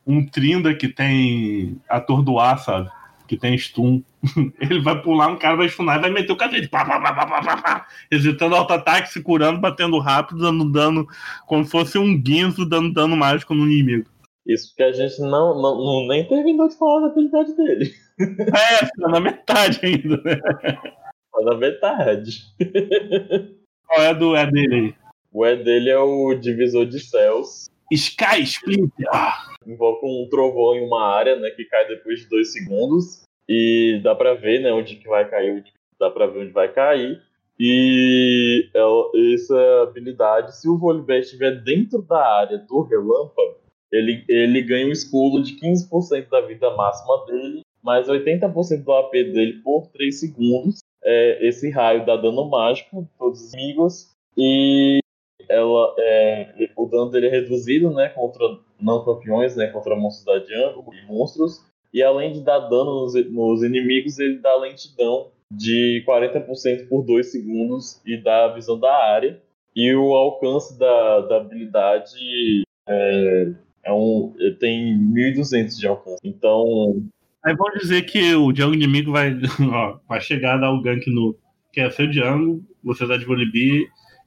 [0.05, 2.89] um Trinda que tem atordoar, sabe?
[3.27, 4.01] Que tem stun.
[4.59, 6.67] Ele vai pular, um cara vai stunar e vai meter o cacete.
[6.67, 11.07] Pá, pá, pá, pá, pá, pá, executando auto-ataque, se curando, batendo rápido, dando dano,
[11.47, 14.09] como se fosse um guinzo dando dano mágico no inimigo.
[14.45, 17.93] Isso porque a gente não, não, não- nem terminou de falar da habilidade dele.
[18.17, 20.37] É, tá na metade ainda, né?
[20.37, 22.43] Tá na metade.
[23.85, 24.95] Qual é, do, é dele aí?
[25.33, 27.69] O E dele é o divisor de céus.
[27.91, 29.05] Sky Splinter.
[29.11, 31.49] Ah, Invoca um trovão em uma área, né?
[31.51, 33.23] Que cai depois de dois segundos.
[33.47, 34.71] E dá pra ver, né?
[34.71, 35.63] Onde que vai cair.
[35.99, 37.21] Dá pra ver onde vai cair.
[37.59, 43.55] E é- essa habilidade, se o Volibear estiver dentro da área do relâmpago,
[43.91, 49.11] ele, ele ganha um escudo de 15% da vida máxima dele, mais 80% do AP
[49.11, 50.79] dele por 3 segundos.
[51.03, 54.11] É, esse raio dá dano mágico em todos os inimigos.
[54.37, 54.99] E
[55.47, 58.09] ela, é, o dano dele é reduzido, né?
[58.09, 58.43] Contra
[58.79, 59.67] não campeões, né?
[59.67, 61.63] Contra monstros da jungle e monstros.
[61.93, 67.31] E além de dar dano nos, nos inimigos, ele dá lentidão de 40% por 2
[67.31, 69.41] segundos e dá a visão da área.
[69.75, 73.51] E o alcance da, da habilidade é,
[73.83, 76.19] é um, tem 1200 de alcance.
[76.23, 77.01] Então,
[77.45, 79.31] Aí vamos dizer que o jungle inimigo vai,
[79.71, 81.37] ó, vai chegar a dar o gank no.
[81.71, 83.85] Que é seu jungle, você dá de Volibear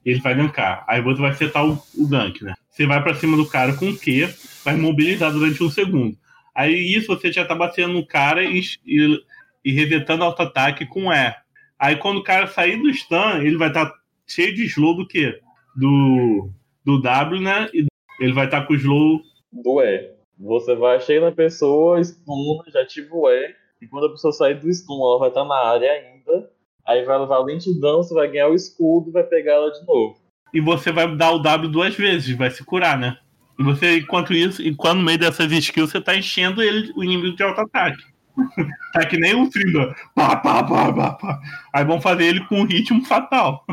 [0.09, 0.83] ele vai gankar.
[0.87, 2.53] Aí você vai setar o, o gank, né?
[2.69, 4.29] Você vai pra cima do cara com Q,
[4.63, 6.17] vai mobilizar durante um segundo.
[6.55, 9.23] Aí isso você já tá batendo no cara e, e,
[9.63, 11.35] e resetando auto-ataque com E.
[11.77, 13.93] Aí quando o cara sair do stun, ele vai estar
[14.27, 15.39] cheio de slow do quê?
[15.75, 16.49] Do,
[16.83, 17.69] do W, né?
[17.73, 17.85] E
[18.19, 19.21] ele vai estar com o slow.
[19.51, 20.11] Do E.
[20.37, 23.55] Você vai, chega na pessoa, stun, já ativa o E.
[23.81, 26.49] E quando a pessoa sair do stun, ela vai estar na área ainda.
[26.89, 30.17] Aí vai levar lentidão, você vai ganhar o escudo e vai pegar ela de novo.
[30.51, 33.15] E você vai dar o W duas vezes, vai se curar, né?
[33.59, 37.35] E você, enquanto isso, enquanto no meio dessas skills, você tá enchendo ele, o inimigo
[37.35, 38.01] de auto-ataque.
[38.93, 39.93] tá que nem o Trinda.
[40.15, 41.39] Pá, pá, pá, pá, pá.
[41.75, 43.63] Aí vão fazer ele com um ritmo fatal.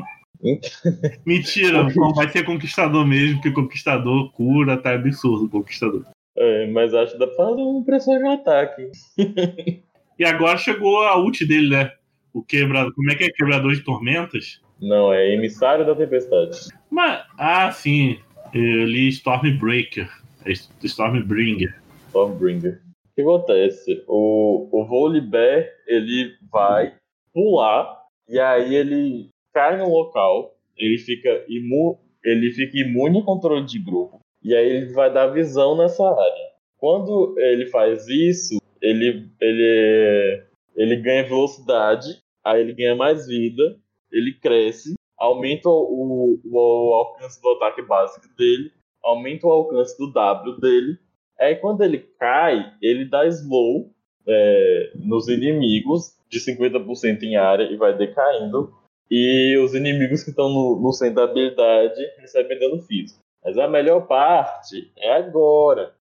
[1.24, 6.04] Mentira, não vai ser conquistador mesmo, porque conquistador cura, tá absurdo conquistador.
[6.36, 8.90] É, mas acho que dá pra fazer um pressão de ataque.
[10.18, 11.92] E agora chegou a ult dele, né?
[12.36, 12.92] O quebrador.
[12.94, 13.30] Como é que é?
[13.30, 14.60] Quebrador de tormentas?
[14.78, 16.68] Não, é emissário da tempestade.
[16.90, 18.18] Mas, ah, sim.
[18.52, 20.06] Eu li Stormbreaker.
[20.44, 20.52] É
[20.84, 21.80] Stormbringer.
[22.08, 22.74] Stormbringer.
[22.74, 24.04] O que acontece?
[24.06, 26.92] O, o Volibear, ele vai
[27.32, 33.64] pular e aí ele cai no local, ele fica, imu, ele fica imune ao controle
[33.64, 36.50] de grupo e aí ele vai dar visão nessa área.
[36.76, 40.42] Quando ele faz isso, ele, ele,
[40.76, 43.76] ele ganha velocidade, aí ele ganha mais vida,
[44.10, 48.70] ele cresce, aumenta o, o, o alcance do ataque básico dele,
[49.02, 50.98] aumenta o alcance do W dele.
[51.38, 53.90] Aí quando ele cai, ele dá slow
[54.26, 58.72] é, nos inimigos de 50% em área e vai decaindo.
[59.10, 63.20] E os inimigos que estão no, no centro da habilidade recebem dano físico.
[63.44, 65.94] Mas a melhor parte é agora.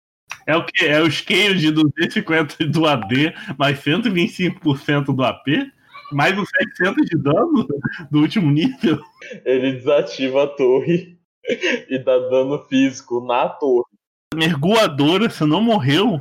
[0.48, 0.86] É o que?
[0.86, 5.48] É o scale de 250 do AD, mais 125% do AP,
[6.14, 7.68] mais os 700 de dano
[8.10, 9.00] do último nível.
[9.46, 11.18] Ele desativa a torre
[11.90, 13.86] e dá dano físico na torre.
[14.34, 16.20] Merguadora, você não morreu?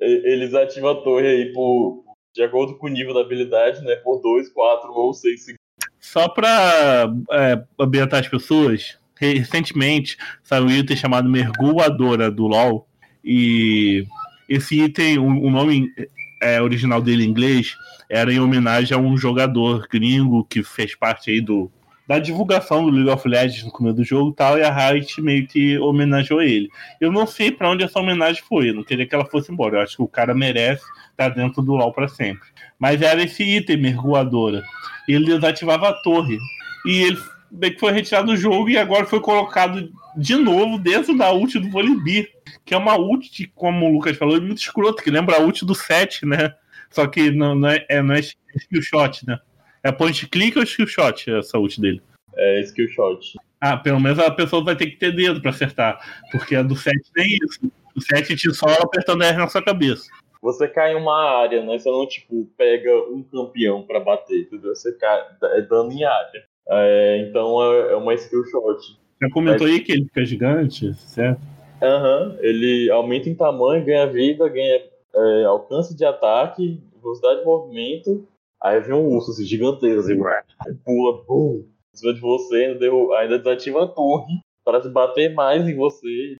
[0.00, 3.96] Ele desativa a torre aí por, de acordo com o nível da habilidade, né?
[3.96, 5.58] Por 2, 4 ou 6 segundos.
[6.00, 12.88] Só pra é, ambientar as pessoas, recentemente saiu um item chamado Merguadora do LoL.
[13.24, 14.04] E
[14.48, 15.92] esse item, o nome
[16.40, 17.76] é, original dele em inglês
[18.08, 21.70] era em homenagem a um jogador gringo que fez parte aí do,
[22.08, 25.20] da divulgação do League of Legends no começo do jogo e tal, e a Riot
[25.20, 26.70] meio que homenageou ele.
[26.98, 29.76] Eu não sei pra onde essa homenagem foi, eu não queria que ela fosse embora.
[29.76, 32.48] Eu acho que o cara merece estar dentro do LoL pra sempre.
[32.78, 34.64] Mas era esse item, merguadora.
[35.06, 36.38] E ele desativava a torre.
[36.86, 37.18] E ele
[37.50, 41.58] meio que foi retirado do jogo e agora foi colocado de novo dentro da ult
[41.58, 42.26] do Volibear.
[42.64, 45.74] Que é uma ult, como o Lucas falou, muito escroto, que lembra a ult do
[45.74, 46.54] 7, né?
[46.90, 49.38] Só que não, não é, é, não é skill shot, né?
[49.82, 52.02] É point click ou skill shot essa ult dele?
[52.36, 53.36] É skill shot.
[53.60, 55.98] Ah, pelo menos a pessoa vai ter que ter dedo pra acertar.
[56.30, 57.72] Porque a do 7 tem isso.
[57.94, 60.08] O 7 te sola apertando R na sua cabeça.
[60.40, 61.78] Você cai em uma área, né?
[61.78, 64.74] Você não, tipo, pega um campeão pra bater, entendeu?
[64.74, 65.20] Você cai,
[65.56, 66.44] é dano em área.
[66.68, 68.96] É, então é, é uma skill shot.
[69.20, 71.40] Já comentou aí que ele fica gigante, certo?
[71.80, 74.82] Aham, ele aumenta em tamanho, ganha vida, ganha
[75.14, 78.26] é, alcance de ataque, velocidade de movimento.
[78.60, 81.64] Aí vem um urso assim, gigantesco, assim, pula, pum,
[81.94, 82.86] em cima de você, ainda,
[83.18, 86.36] ainda desativa a torre para se bater mais em você.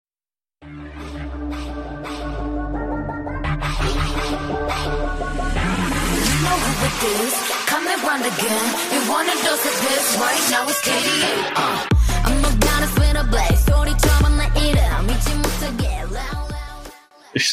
[7.70, 7.88] Come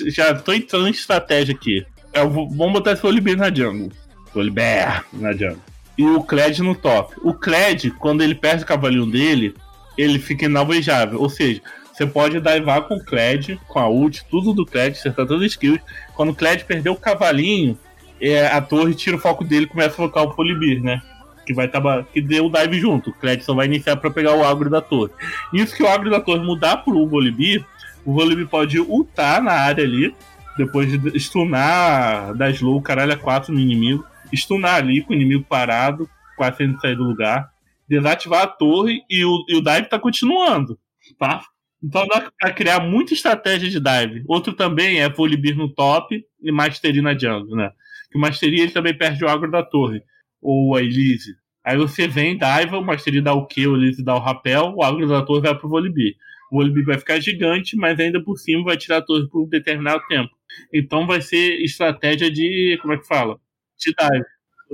[0.08, 1.86] Já tô entrando em estratégia aqui.
[2.14, 3.92] Eu vou- vamos botar esse Volibear na jungle.
[4.34, 5.62] Volibear na jungle.
[5.98, 7.16] E o Kled no top.
[7.24, 9.56] O Kled, quando ele perde o cavalinho dele,
[9.98, 11.22] ele fica inalvejável.
[11.22, 11.62] Ou seja,
[11.94, 15.52] você pode divar com o Kled, com a ult, tudo do Kled, acertar todas as
[15.52, 15.80] skills.
[16.14, 17.78] Quando o Kled perder o cavalinho,
[18.20, 21.02] é, a torre tira o foco dele e começa a focar o Volibear, né?
[21.46, 23.12] Que vai taba- que deu o dive junto.
[23.12, 25.12] O Kled só vai iniciar pra pegar o agro da torre.
[25.54, 27.64] Isso que o agro da torre mudar pro Volibear,
[28.06, 30.16] o Volibear pode ultar na área ali,
[30.58, 35.44] depois de stunar, dar slow, caralho, a 4 no inimigo, stunar ali com o inimigo
[35.44, 37.50] parado, quase sem sair do lugar,
[37.88, 40.80] desativar a torre e o, e o dive tá continuando,
[41.20, 41.42] tá?
[41.84, 44.24] Então dá pra criar muita estratégia de dive.
[44.28, 47.72] Outro também é Volibear no top e Mastery na jungle, né?
[48.12, 50.02] Que o Mastery ele também perde o agro da torre,
[50.42, 51.36] ou a Elise.
[51.64, 54.84] Aí você vem, diva, o Mastery dá o Q, o Elise dá o rapel, o
[54.84, 56.14] agro da torre vai pro Volibear.
[56.52, 59.50] O Volibear vai ficar gigante, mas ainda por cima vai tirar a torre por um
[59.50, 60.30] determinado tempo.
[60.74, 62.78] Então vai ser estratégia de.
[62.82, 63.40] Como é que fala?
[63.78, 64.26] De dive.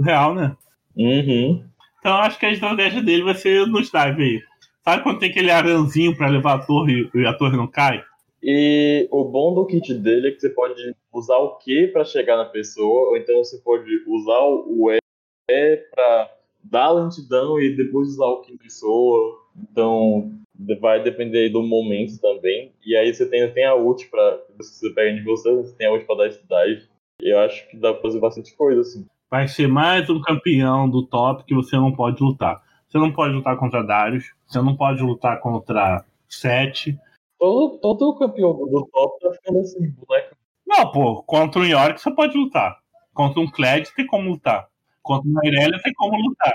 [0.04, 0.56] Real, né?
[0.96, 1.66] Uhum.
[2.00, 4.42] Então acho que a estratégia dele vai ser nos dive aí.
[4.84, 8.04] Sabe quando tem aquele aranzinho pra levar a torre e a torre não cai?
[8.42, 12.38] E o bom do kit dele é que você pode usar o Q para chegar
[12.38, 16.32] na pessoa, ou então você pode usar o E pra
[16.64, 19.38] dar lentidão e depois usar o que soa.
[19.56, 20.41] Então
[20.80, 22.74] vai depender do momento também.
[22.86, 24.40] E aí você tem, tem a ult pra.
[24.62, 26.88] Se você pega de você, você tem a ult pra dar esse dive.
[27.22, 29.06] Eu acho que dá pra fazer bastante coisa, assim.
[29.30, 32.62] Vai ser mais um campeão do top que você não pode lutar.
[32.88, 36.98] Você não pode lutar contra Darius, você não pode lutar contra Sete.
[37.38, 40.36] Todo, todo campeão do top tá ficando assim, boneco.
[40.66, 42.80] Não, pô, contra um York você pode lutar.
[43.14, 44.68] Contra um Kled tem como lutar.
[45.02, 46.54] Contra uma Irelia tem como lutar.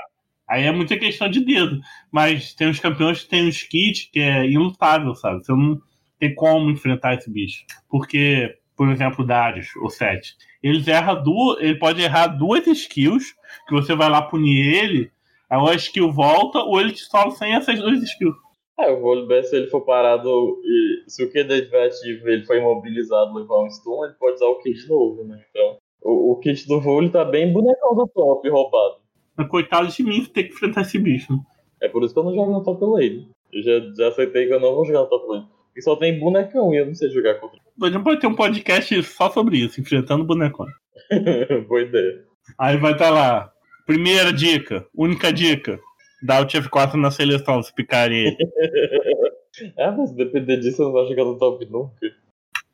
[0.48, 1.80] Aí é muita questão de dedo.
[2.10, 5.44] Mas tem uns campeões que tem uns kits que é ilutável, sabe?
[5.44, 5.80] Você não
[6.18, 7.64] tem como enfrentar esse bicho.
[7.88, 11.60] Porque, por exemplo, o Darius, o Sete, eles erram duas.
[11.60, 13.34] Ele pode errar duas skills,
[13.68, 15.10] que você vai lá punir ele,
[15.50, 18.36] aí a skill volta, ou ele te solta sem essas duas skills.
[18.78, 20.28] É, o Volibear, se ele for parado
[20.62, 24.46] e se o QD estiver ativo ele foi imobilizado levar um stun, ele pode usar
[24.46, 25.42] o kit novo, né?
[25.50, 29.05] Então, o, o kit do Voli tá bem bonecão do top, roubado.
[29.36, 31.38] Mas coitado de mim ter que enfrentar esse bicho.
[31.80, 33.28] É por isso que eu não jogo no top lane.
[33.52, 35.46] Eu já, já aceitei que eu não vou jogar no top lane.
[35.66, 37.58] Porque só tem bonecão e eu não sei jogar contra.
[37.78, 40.66] Pode pode ter um podcast só sobre isso, enfrentando bonecão.
[41.68, 42.24] Boa ideia.
[42.58, 43.52] Aí vai estar tá lá.
[43.84, 45.78] Primeira dica, única dica.
[46.22, 48.36] Dá o F4 na seleção, se picarem ele.
[49.78, 51.94] ah, mas depender disso, eu não vai jogar no top nunca.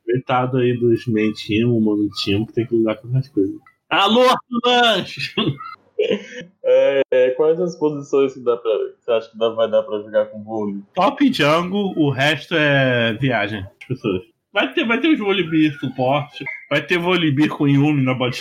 [0.05, 3.55] Coitado aí dos main team, o mono team, que tem que lidar com essas coisas.
[3.89, 4.25] Alô,
[4.65, 5.33] Lanche!
[6.75, 9.99] É, é, quais as posições que dá pra, você acha que dá, vai dar pra
[9.99, 10.81] jogar com vôlei?
[10.95, 14.23] Top jungle, o resto é viagem as pessoas.
[14.51, 18.39] Vai ter, vai ter os vôlei suporte, vai ter vôlei com Yumi na bot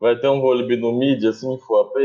[0.00, 1.96] Vai ter um vôlei no mid, assim, full AP?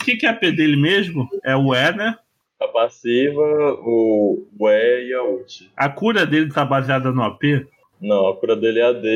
[0.00, 1.28] O que, que é a P dele mesmo?
[1.44, 2.16] É o E, né?
[2.60, 3.42] A passiva,
[3.82, 5.70] o, o E e a ult.
[5.76, 7.66] A cura dele tá baseada no AP?
[8.00, 9.08] Não, a cura dele é AD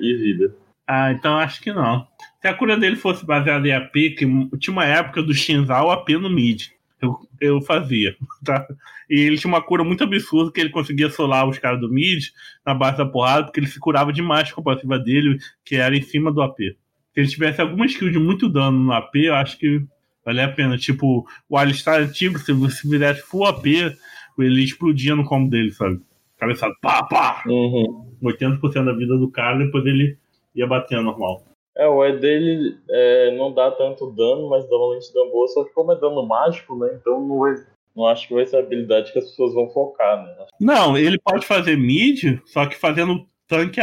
[0.00, 0.54] e vida.
[0.86, 2.06] Ah, então acho que não.
[2.40, 4.26] Se a cura dele fosse baseada em AP, que
[4.58, 6.68] tinha uma época do Shinzal AP no mid.
[7.00, 8.66] Eu, eu fazia, tá?
[9.08, 12.24] E ele tinha uma cura muito absurda que ele conseguia solar os caras do mid
[12.64, 15.96] na base da porrada, porque ele se curava demais com a passiva dele, que era
[15.96, 16.58] em cima do AP.
[16.58, 16.76] Se
[17.20, 19.82] ele tivesse alguma skill de muito dano no AP, eu acho que
[20.24, 20.76] Vale a pena.
[20.76, 26.00] Tipo, o Alistar antigo, se você fizesse full AP, ele explodia no combo dele, sabe?
[26.38, 27.42] Cabeçado, pá, pá!
[27.46, 28.16] Uhum.
[28.22, 30.16] 80% da vida do cara, depois ele
[30.54, 31.44] ia batendo normal.
[31.80, 35.64] É, o E dele é, não dá tanto dano, mas dá uma lentidão boa, só
[35.64, 36.90] que como é dano mágico, né?
[37.00, 37.54] Então não, vai,
[37.96, 40.46] não acho que vai ser a habilidade que as pessoas vão focar, né?
[40.60, 43.80] Não, ele pode fazer mid, só que fazendo tanque,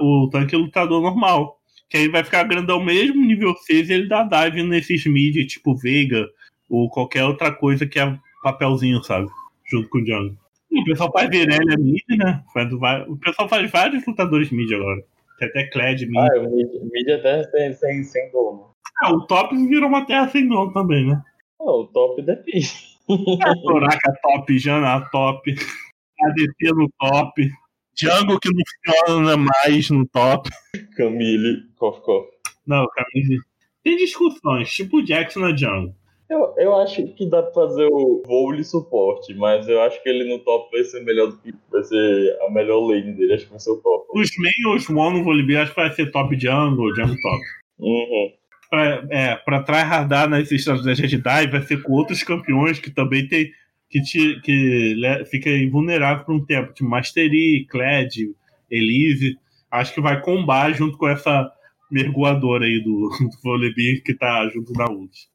[0.00, 1.58] o tanque lutador normal.
[1.90, 6.24] Que aí vai ficar grandão mesmo, nível 6, ele dá dive nesses mid, tipo Veiga,
[6.70, 9.26] ou qualquer outra coisa que é papelzinho, sabe?
[9.68, 10.36] Junto com o Jungle.
[10.70, 12.44] o pessoal faz Virelia mid, né?
[12.54, 15.02] Faz, o pessoal faz vários lutadores mid agora.
[15.38, 16.16] Tem até Kled mid.
[16.16, 18.70] Ah, o mid até sem, sem, sem dono.
[19.02, 21.22] Ah, o top virou uma terra sem dono também, né?
[21.60, 22.68] Não, o top depende.
[23.10, 27.50] É, Soraka top, Jana top, ADC no top.
[27.94, 28.62] Django que não
[29.06, 30.50] funciona mais no top.
[30.94, 32.28] Camille, Kof Kof.
[32.66, 33.40] Não, Camille.
[33.82, 35.94] Tem discussões, tipo o Jackson na Django.
[36.28, 40.28] Eu, eu acho que dá pra fazer o vôlei suporte, mas eu acho que ele
[40.28, 41.54] no top vai ser melhor do que.
[41.70, 44.06] Vai ser a melhor lane dele, acho que vai ser o top.
[44.14, 47.42] Os main os one no vôlei acho que vai ser top Django, Django top.
[47.78, 48.32] Uhum.
[48.68, 53.26] Pra, é, pra tryhardar nas estratégias de dive vai ser com outros campeões que também
[53.26, 53.50] tem
[53.88, 54.96] que, te, que
[55.30, 58.34] fica invulnerável por um tempo, tipo Mastery, Kled,
[58.70, 59.38] Elise.
[59.70, 61.50] Acho que vai combar junto com essa
[61.90, 65.28] mergulhadora aí do, do que tá junto da ult.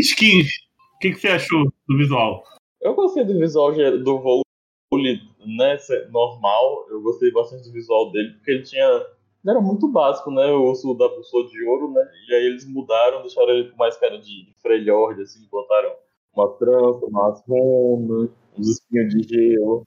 [0.00, 0.48] Skins,
[0.96, 2.42] o que, que você achou do visual?
[2.80, 5.76] Eu gostei do visual do vôlei né,
[6.10, 6.86] normal.
[6.90, 8.86] Eu gostei bastante do visual dele, porque ele tinha.
[8.86, 10.46] Ele era muito básico, né?
[10.52, 12.02] O osso da bússola de ouro, né?
[12.28, 15.92] E aí eles mudaram, deixaram ele com mais cara de Freljord, assim, botaram
[16.34, 19.86] uma trança, umas runas, uns espinhos de gelo.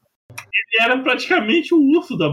[0.58, 2.30] Ele era praticamente o urso da,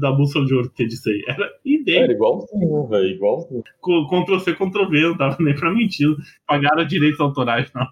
[0.00, 1.24] da bússola de ouro que eu disse aí.
[1.26, 2.04] Era idêntico.
[2.04, 3.62] Era igualzinho, velho, igualzinho.
[3.82, 6.08] Ctrl-C, Ctrl-V, não tava nem pra mentir.
[6.46, 7.86] Pagaram direitos autorais, não.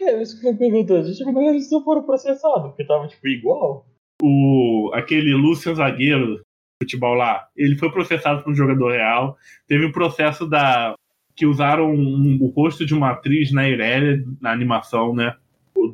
[0.00, 1.08] É, isso que eu perguntando.
[1.08, 2.68] Gente, como é que eles não foram processados?
[2.68, 3.86] Porque tava, tipo, igual.
[4.22, 6.40] O, aquele Lúcio Zagueiro,
[6.82, 9.36] futebol lá, ele foi processado por um jogador real.
[9.66, 10.94] Teve um processo da
[11.36, 15.36] que usaram um, o rosto de uma atriz na Irelia, na animação, né?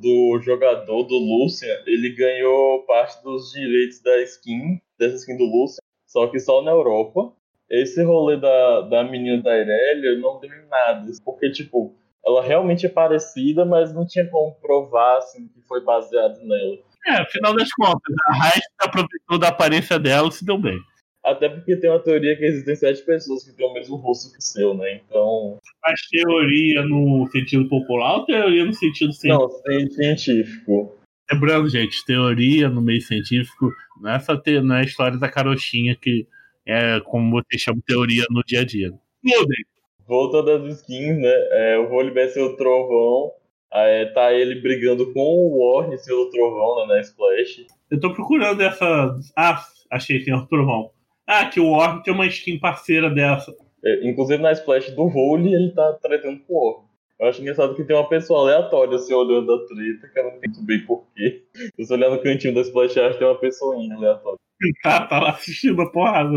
[0.01, 5.83] Do jogador do Lúcia, ele ganhou parte dos direitos da skin, dessa skin do Lúcia,
[6.07, 7.33] só que só na Europa.
[7.71, 12.87] Esse rolê da, da menina da Irelia não deu em nada, porque, tipo, ela realmente
[12.87, 16.79] é parecida, mas não tinha como provar assim, que foi baseado nela.
[17.07, 20.79] É, afinal das contas, a Raiz aproveitou da aparência dela se deu bem.
[21.25, 24.39] Até porque tem uma teoria que existem sete pessoas que têm o mesmo rosto que
[24.39, 25.01] o seu, né?
[25.07, 25.59] Então.
[25.83, 29.63] Mas teoria no sentido popular ou teoria no sentido científico?
[29.67, 30.99] Não, científico.
[31.33, 33.71] Lembrando, gente, teoria no meio científico
[34.01, 34.61] não é, essa te...
[34.61, 36.27] não é a história da carochinha que
[36.67, 38.93] é como você chama teoria no dia a dia.
[39.23, 39.65] Mudem!
[40.07, 41.33] Voltando às skins, né?
[41.53, 43.33] É, o Volibear ser o trovão.
[43.73, 47.67] É, tá ele brigando com o Warren pelo trovão né, na Splash.
[47.91, 49.19] Eu tô procurando essa.
[49.37, 50.91] Ah, achei que tem o trovão.
[51.27, 53.55] Ah, que o Warren tem uma skin parceira dessa.
[53.85, 56.95] É, inclusive na Splash do Vole ele tá tretando com o Warren.
[57.21, 60.37] Eu acho engraçado que tem uma pessoa aleatória assim olhando a treta, que eu não
[60.37, 61.45] entendo bem porquê.
[61.81, 64.39] Se olhar no cantinho da Splash Art, tem uma pessoinha aleatória.
[64.83, 66.37] Tá, tá lá assistindo a porrada.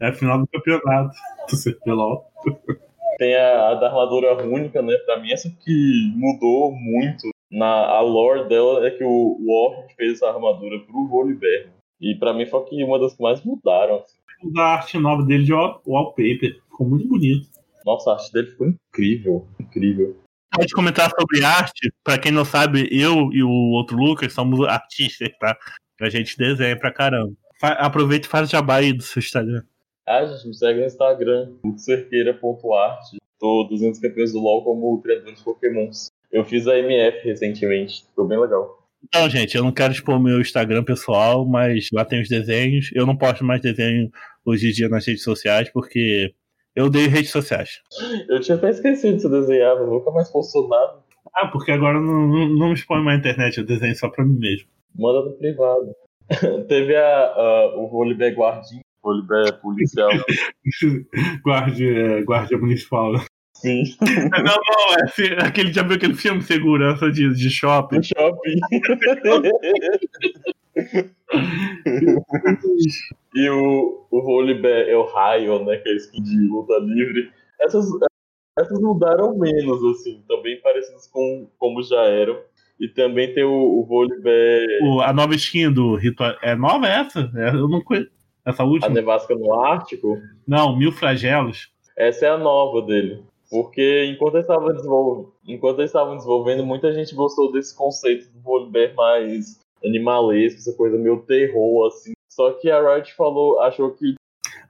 [0.00, 1.14] É a final do campeonato
[1.48, 2.26] do CPLOL.
[3.18, 4.96] Tem a, a, da armadura única, né?
[5.06, 10.14] Pra mim, essa que mudou muito na a lore dela é que o Warren fez
[10.14, 11.68] essa armadura pro Volibear.
[12.00, 13.96] E pra mim foi que uma das que mais mudaram.
[13.96, 14.18] Assim.
[14.56, 16.60] A arte nova dele de wallpaper.
[16.70, 17.48] Ficou muito bonito.
[17.84, 19.46] Nossa, a arte dele ficou incrível.
[19.60, 20.16] Incrível.
[20.54, 21.92] Pode comentar sobre arte.
[22.02, 25.56] Pra quem não sabe, eu e o outro Lucas somos artistas, tá?
[26.00, 27.32] A gente desenha pra caramba.
[27.60, 29.62] Aproveita e faz jabá aí do seu Instagram.
[30.06, 33.16] Ah, gente, me segue no Instagram, cerqueira.art.
[33.38, 36.10] Tô 200 campeões do LoL como treinador de pokémons.
[36.32, 38.77] Eu fiz a MF recentemente, ficou bem legal.
[39.04, 42.90] Então, gente, eu não quero expor meu Instagram pessoal, mas lá tem os desenhos.
[42.94, 44.10] Eu não posto mais desenho
[44.44, 46.34] hoje em dia nas redes sociais, porque
[46.74, 47.80] eu odeio redes sociais.
[48.28, 50.98] Eu tinha até esquecido de você desenhava, nunca mais postou nada.
[51.34, 54.24] Ah, porque agora não, não, não me expõe mais na internet, eu desenho só pra
[54.24, 54.68] mim mesmo.
[54.96, 55.94] Manda no privado.
[56.68, 60.10] Teve a, a, o Volibear Guardinha, Volibear Policial.
[61.44, 63.12] guardia, guardia Municipal.
[63.60, 63.82] Sim.
[64.30, 68.00] Não, não, é, assim, aquele, já viu aquele filme Segurança de, de shopping?
[68.02, 68.60] shopping.
[73.34, 75.76] e o, o Volibear é o Raio, né?
[75.78, 77.32] Que é skin de luta livre.
[77.60, 77.86] Essas,
[78.56, 82.38] essas mudaram menos, assim, também parecidas com como já eram.
[82.78, 84.68] E também tem o, o Volibear.
[85.02, 86.36] a nova skin do Ritual.
[86.42, 87.28] É nova essa?
[87.34, 88.12] É, eu não conheço.
[88.46, 88.86] Essa última?
[88.86, 90.16] A Nevasca no Ártico?
[90.46, 91.72] Não, Mil Flagelos.
[91.96, 93.24] Essa é a nova dele.
[93.50, 98.40] Porque enquanto eles estavam desenvolvendo, enquanto eles estavam desenvolvendo, muita gente gostou desse conceito do
[98.40, 102.12] Volibear mais animalesco, essa coisa meio terror, assim.
[102.28, 104.14] Só que a Riot falou, achou que.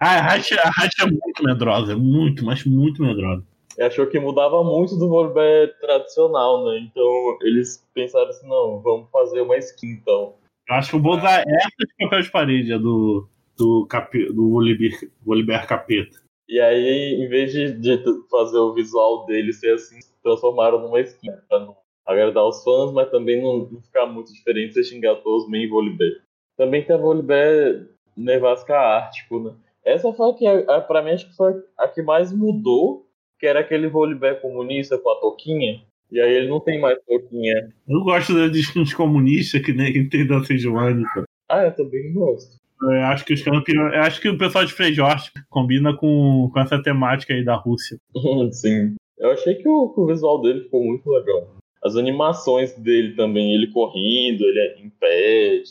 [0.00, 3.44] Ah, a Riot, a Riot é muito medrosa, muito, mas muito medrosa.
[3.80, 6.78] Achou que mudava muito do Volibear tradicional, né?
[6.80, 10.34] Então eles pensaram assim, não, vamos fazer uma skin então.
[10.68, 13.88] Eu acho que eu vou usar essa de papel de parede, a do, do,
[14.34, 16.20] do Volibear, Volibear Capeta.
[16.48, 21.30] E aí, em vez de, de, fazer o visual dele ser assim, transformaram numa skin,
[21.48, 21.76] pra não
[22.06, 26.22] agradar os fãs, mas também não, não ficar muito diferente você xingar todos meio Volibear.
[26.56, 27.86] Também tem a Volibear
[28.16, 29.54] Nevasca Ártico, né?
[29.84, 33.06] Essa foi a que, a, pra mim, acho que foi a que mais mudou,
[33.38, 35.82] que era aquele Volibear comunista com a toquinha.
[36.10, 37.70] E aí ele não tem mais toquinha.
[37.86, 41.04] Eu gosto das skins comunistas que nem que tem da Sejuani,
[41.48, 42.56] Ah, eu também gosto.
[42.82, 43.94] Eu acho que os campeões.
[43.94, 47.98] acho que o pessoal de Frejort combina com, com essa temática aí da Rússia.
[48.52, 48.94] Sim.
[49.18, 51.56] Eu achei que o, o, visual dele ficou muito legal.
[51.82, 55.62] As animações dele também, ele correndo, ele em pé,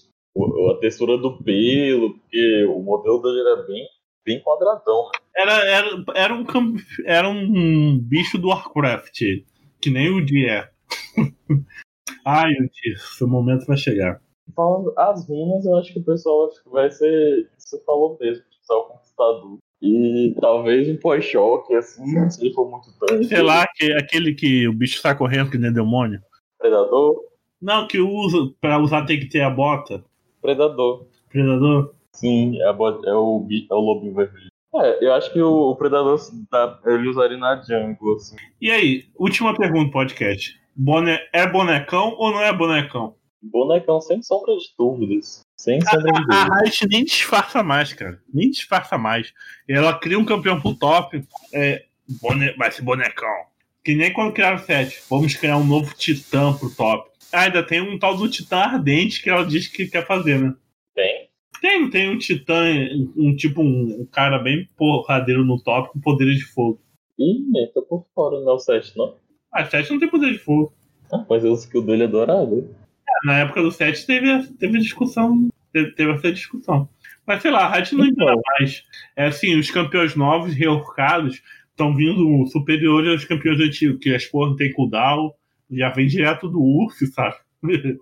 [0.72, 3.88] a textura do pelo, porque o modelo dele era bem,
[4.26, 5.10] bem quadradão.
[5.36, 6.46] Era, era, era, um,
[7.06, 9.20] era um bicho do Warcraft,
[9.82, 10.70] que nem o dia.
[12.26, 14.22] Ai, meu Deus, seu momento vai chegar.
[14.56, 17.50] Falando as runas, eu acho que o pessoal acho que vai ser.
[17.58, 19.58] Você falou mesmo, usar o conquistador.
[19.82, 23.26] E talvez um pós-choque, assim, se ele for muito tanque.
[23.26, 26.20] Sei lá, que, aquele que o bicho está correndo que nem demônio.
[26.58, 27.24] Predador?
[27.62, 30.04] Não, que usa, pra usar tem que ter a bota.
[30.42, 31.06] Predador.
[31.30, 31.94] Predador?
[32.12, 34.50] Sim, é, bota, é, o, é o lobinho vermelho.
[34.76, 36.20] É, eu acho que o, o Predador
[36.50, 38.36] tá, ele usaria na jungle, assim.
[38.60, 40.60] E aí, última pergunta podcast.
[40.76, 43.16] Bone, é bonecão ou não é bonecão?
[43.52, 45.42] Bonecão, sem sombra de dúvidas.
[45.58, 46.38] Sem sombra de dúvidas.
[46.38, 48.22] A Riot nem disfarça mais, cara.
[48.34, 49.34] Nem disfarça mais.
[49.68, 51.24] Ela cria um campeão pro top.
[51.54, 51.86] É,
[52.22, 52.54] bone...
[52.58, 53.46] Vai ser bonecão.
[53.84, 55.02] Que nem quando criaram o set.
[55.10, 57.10] Vamos criar um novo titã pro top.
[57.32, 60.54] Ah, ainda tem um tal do titã ardente que ela diz que quer fazer, né?
[60.94, 61.30] Tem?
[61.62, 62.64] Tem, tem um titã,
[63.16, 66.80] um tipo um, um cara bem porradeiro no top com poderes de fogo.
[67.18, 69.16] Ih, nem tô por fora, não é o 7, não.
[69.52, 70.72] Ah, o 7 não tem poder de fogo.
[71.12, 72.70] Ah, mas o skill dele é dourado
[73.24, 75.50] na época do 7 teve, teve discussão.
[75.74, 76.90] Teve, teve essa discussão.
[77.26, 78.42] Mas sei lá, a Riot não então.
[78.58, 78.84] mais.
[79.16, 84.50] É assim, os campeões novos, reorcados, estão vindo superiores aos campeões antigos, que as porra
[84.50, 85.34] não tem cooldown,
[85.70, 87.36] já vem direto do urso, sabe?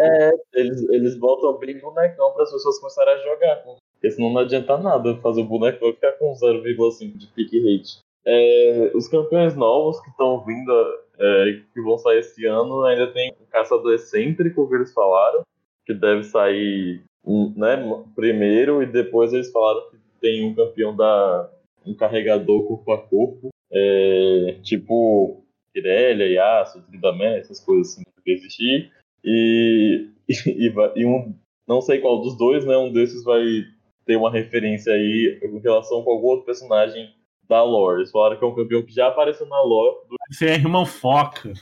[0.00, 3.56] É, eles, eles botam bem bonecão para as pessoas começarem a jogar.
[3.92, 8.00] Porque senão não adianta nada fazer o bonecão ficar com 0,5 de pick rate.
[8.26, 10.72] É, os campeões novos que estão vindo,
[11.18, 15.42] é, que vão sair esse ano, ainda tem o Caçador Excêntrico, que eles falaram,
[15.84, 17.02] que deve sair
[17.56, 17.76] né,
[18.14, 21.50] primeiro, e depois eles falaram que tem um campeão da
[21.86, 25.42] um carregador corpo a corpo, é, tipo
[25.74, 28.92] Irelia, Yasuo, Tridamé, essas coisas assim que existir.
[29.24, 31.34] E, e, e, um,
[31.66, 32.76] não sei qual dos dois, né?
[32.76, 33.42] Um desses vai
[34.04, 37.10] ter uma referência aí em relação com algum outro personagem
[37.48, 38.00] da lore.
[38.00, 39.96] Eles falaram que é um campeão que já apareceu na lore.
[40.08, 40.16] Do...
[40.30, 41.52] Você é irmão Foca.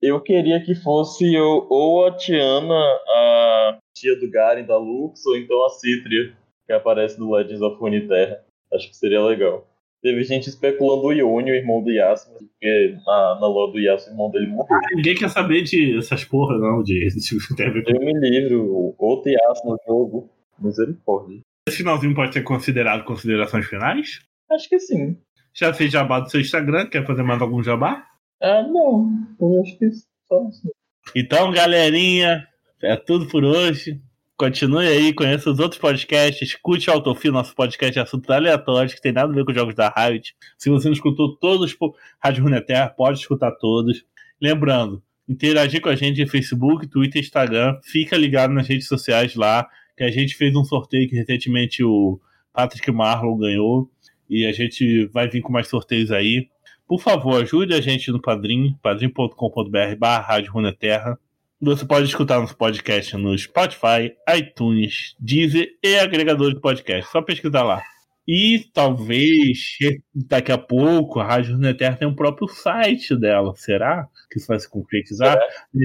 [0.00, 5.64] Eu queria que fosse ou a Tiana, a tia do Garen da Lux, ou então
[5.64, 6.32] a Citria,
[6.66, 8.40] que aparece no Legends of Runeterra.
[8.72, 9.66] Acho que seria legal.
[10.00, 14.10] Teve gente especulando o Ione, o irmão do Yasuo, porque na, na lore do Yasuo,
[14.10, 14.76] o irmão dele morreu.
[14.76, 19.72] Ah, ninguém quer saber de essas porra, não, de, de Eu me livro, outro Yasuo
[19.72, 20.30] no jogo.
[20.60, 21.40] Misericórdia.
[21.68, 24.20] Esse finalzinho pode ser considerado considerações finais?
[24.50, 25.16] Acho que sim.
[25.54, 26.86] Já fez jabá do seu Instagram?
[26.86, 28.06] Quer fazer mais algum jabá?
[28.40, 29.10] Ah, não.
[29.40, 29.90] Eu acho que
[30.26, 30.70] só assim.
[31.14, 32.46] Então, galerinha,
[32.82, 34.00] é tudo por hoje.
[34.36, 39.00] Continue aí, conheça os outros podcasts, escute o Autofil, nosso podcast de assuntos aleatórios, que
[39.00, 40.32] tem nada a ver com os jogos da Riot.
[40.56, 41.76] Se você não escutou todos os
[42.22, 44.04] Rádio Runeterra, pode escutar todos.
[44.40, 47.80] Lembrando, interagir com a gente em Facebook, Twitter, Instagram.
[47.82, 52.20] Fica ligado nas redes sociais lá, que a gente fez um sorteio que recentemente o
[52.52, 53.90] Patrick Marlow ganhou.
[54.28, 56.48] E a gente vai vir com mais sorteios aí.
[56.86, 61.18] Por favor, ajude a gente no Padrim, padrim.com.br barra Rádio Runeterra.
[61.60, 67.10] Você pode escutar nosso podcast no Spotify, iTunes, Deezer e agregadores de podcast.
[67.10, 67.82] Só pesquisar lá.
[68.26, 69.76] E talvez
[70.14, 73.54] daqui a pouco a Rádio Runeterra tenha um próprio site dela.
[73.56, 75.36] Será que isso vai se concretizar?
[75.36, 75.78] É.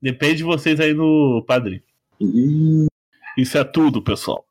[0.00, 1.80] Depende de vocês aí no Padrim.
[3.36, 4.45] Isso é tudo, pessoal.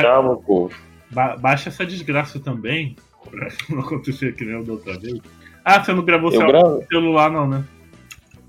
[0.00, 0.74] Calma, povo.
[1.10, 2.96] Ba baixa essa desgraça também,
[3.30, 5.20] pra não acontecer que nem o da outra vez.
[5.64, 6.86] Ah, você não gravou seu grave...
[6.86, 7.64] celular, não, né?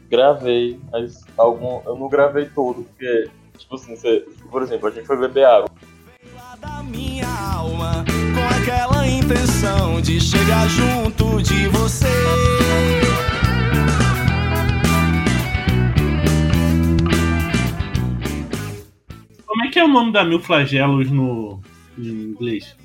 [0.10, 1.82] Gravei, mas algum...
[1.86, 4.26] eu não gravei todo, porque, tipo assim, você...
[4.50, 5.70] por exemplo, a gente foi beber água.
[6.60, 13.13] Da minha alma, com aquela intenção de chegar junto de você.
[19.64, 21.62] Como é que é o nome da Mil Flagelos no
[21.98, 22.76] em inglês?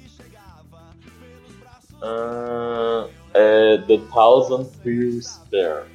[2.00, 5.86] Uh, é The Thousand Fears There.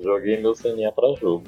[0.00, 1.44] Joguei meu CNA pra jogo.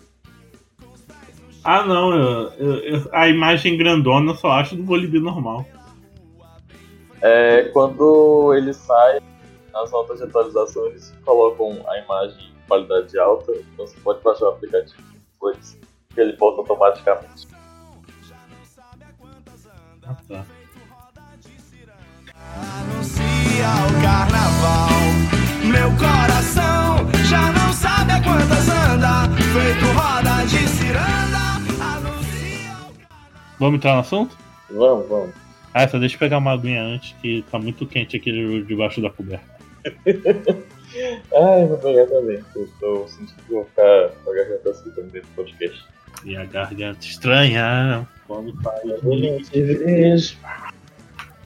[1.64, 5.64] Ah não, eu, eu, eu, a imagem grandona eu só acho do Volibear normal.
[7.22, 9.18] É, quando ele sai,
[9.72, 14.48] nas notas de atualização eles colocam a imagem qualidade alta, então você pode baixar o
[14.48, 15.02] aplicativo
[15.32, 15.78] depois
[16.14, 17.48] que ele volta automaticamente.
[20.04, 20.46] Ah, tá.
[22.78, 24.90] Anuncia o carnaval,
[25.64, 26.96] meu coração
[27.28, 31.56] já não sabe a quantas anda, feito roda de ciranda.
[31.82, 32.76] Anuncia
[33.58, 34.36] Vamos entrar no assunto?
[34.70, 35.34] Vamos, vamos.
[35.74, 39.10] Ah, só deixa eu pegar uma aguinha antes, que tá muito quente aqui debaixo da
[39.10, 39.56] coberta.
[41.34, 42.42] Ai, vou pegar também.
[42.54, 45.84] Eu tô sentindo que vou ficar com a garganta assim também dentro do podcast.
[46.24, 50.38] E a garganta estranha quando faz.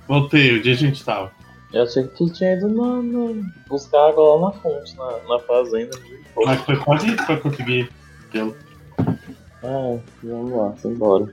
[0.07, 1.32] Voltei, onde a gente tava?
[1.72, 5.38] Eu achei que tu tinha ido na, na, buscar água lá na fonte, na, na
[5.40, 5.96] fazenda.
[6.44, 7.88] Mas foi quase pra conseguir
[8.32, 8.57] tê-lo.
[9.62, 11.28] Ah, vamos lá, embora.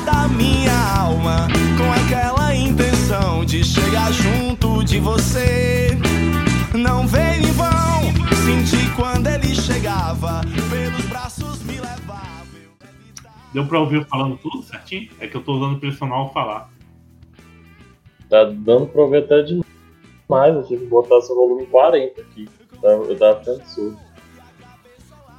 [0.00, 5.98] Da minha alma, com aquela intenção de chegar junto de você.
[6.74, 8.02] Não veio em vão,
[8.44, 12.46] senti quando ele chegava, pelos braços me levava.
[13.52, 15.08] Deu pra ouvir eu falando tudo certinho?
[15.18, 16.70] É que eu tô usando o personal falar.
[18.28, 22.48] Tá dando pra ouvir até demais, eu tive que botar seu volume 40 aqui.
[22.82, 23.98] Eu tava ficando surdo.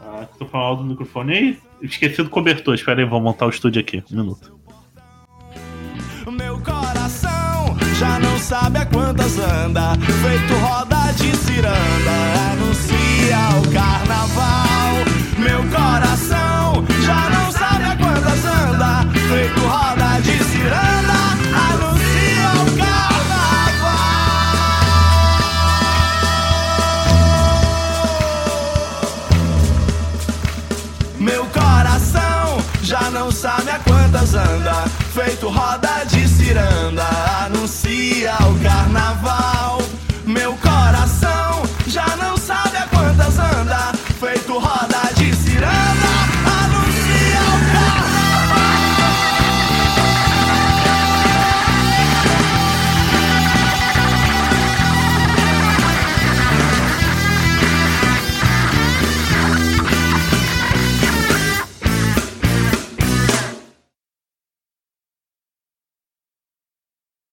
[0.01, 1.66] Ah, tô falando do microfone aí?
[1.81, 4.03] Esqueci do cobertor, espera aí, vou montar o estúdio aqui.
[4.11, 4.57] Um minuto.
[6.31, 12.11] Meu coração já não sabe a quantas anda, feito roda de ciranda,
[12.51, 15.05] anuncia o carnaval.
[15.39, 21.06] Meu coração já não sabe a quantas anda, feito roda de ciranda,
[33.17, 34.73] não sabe a quantas anda,
[35.11, 37.03] feito roda de ciranda,
[37.45, 39.56] anuncia o carnaval.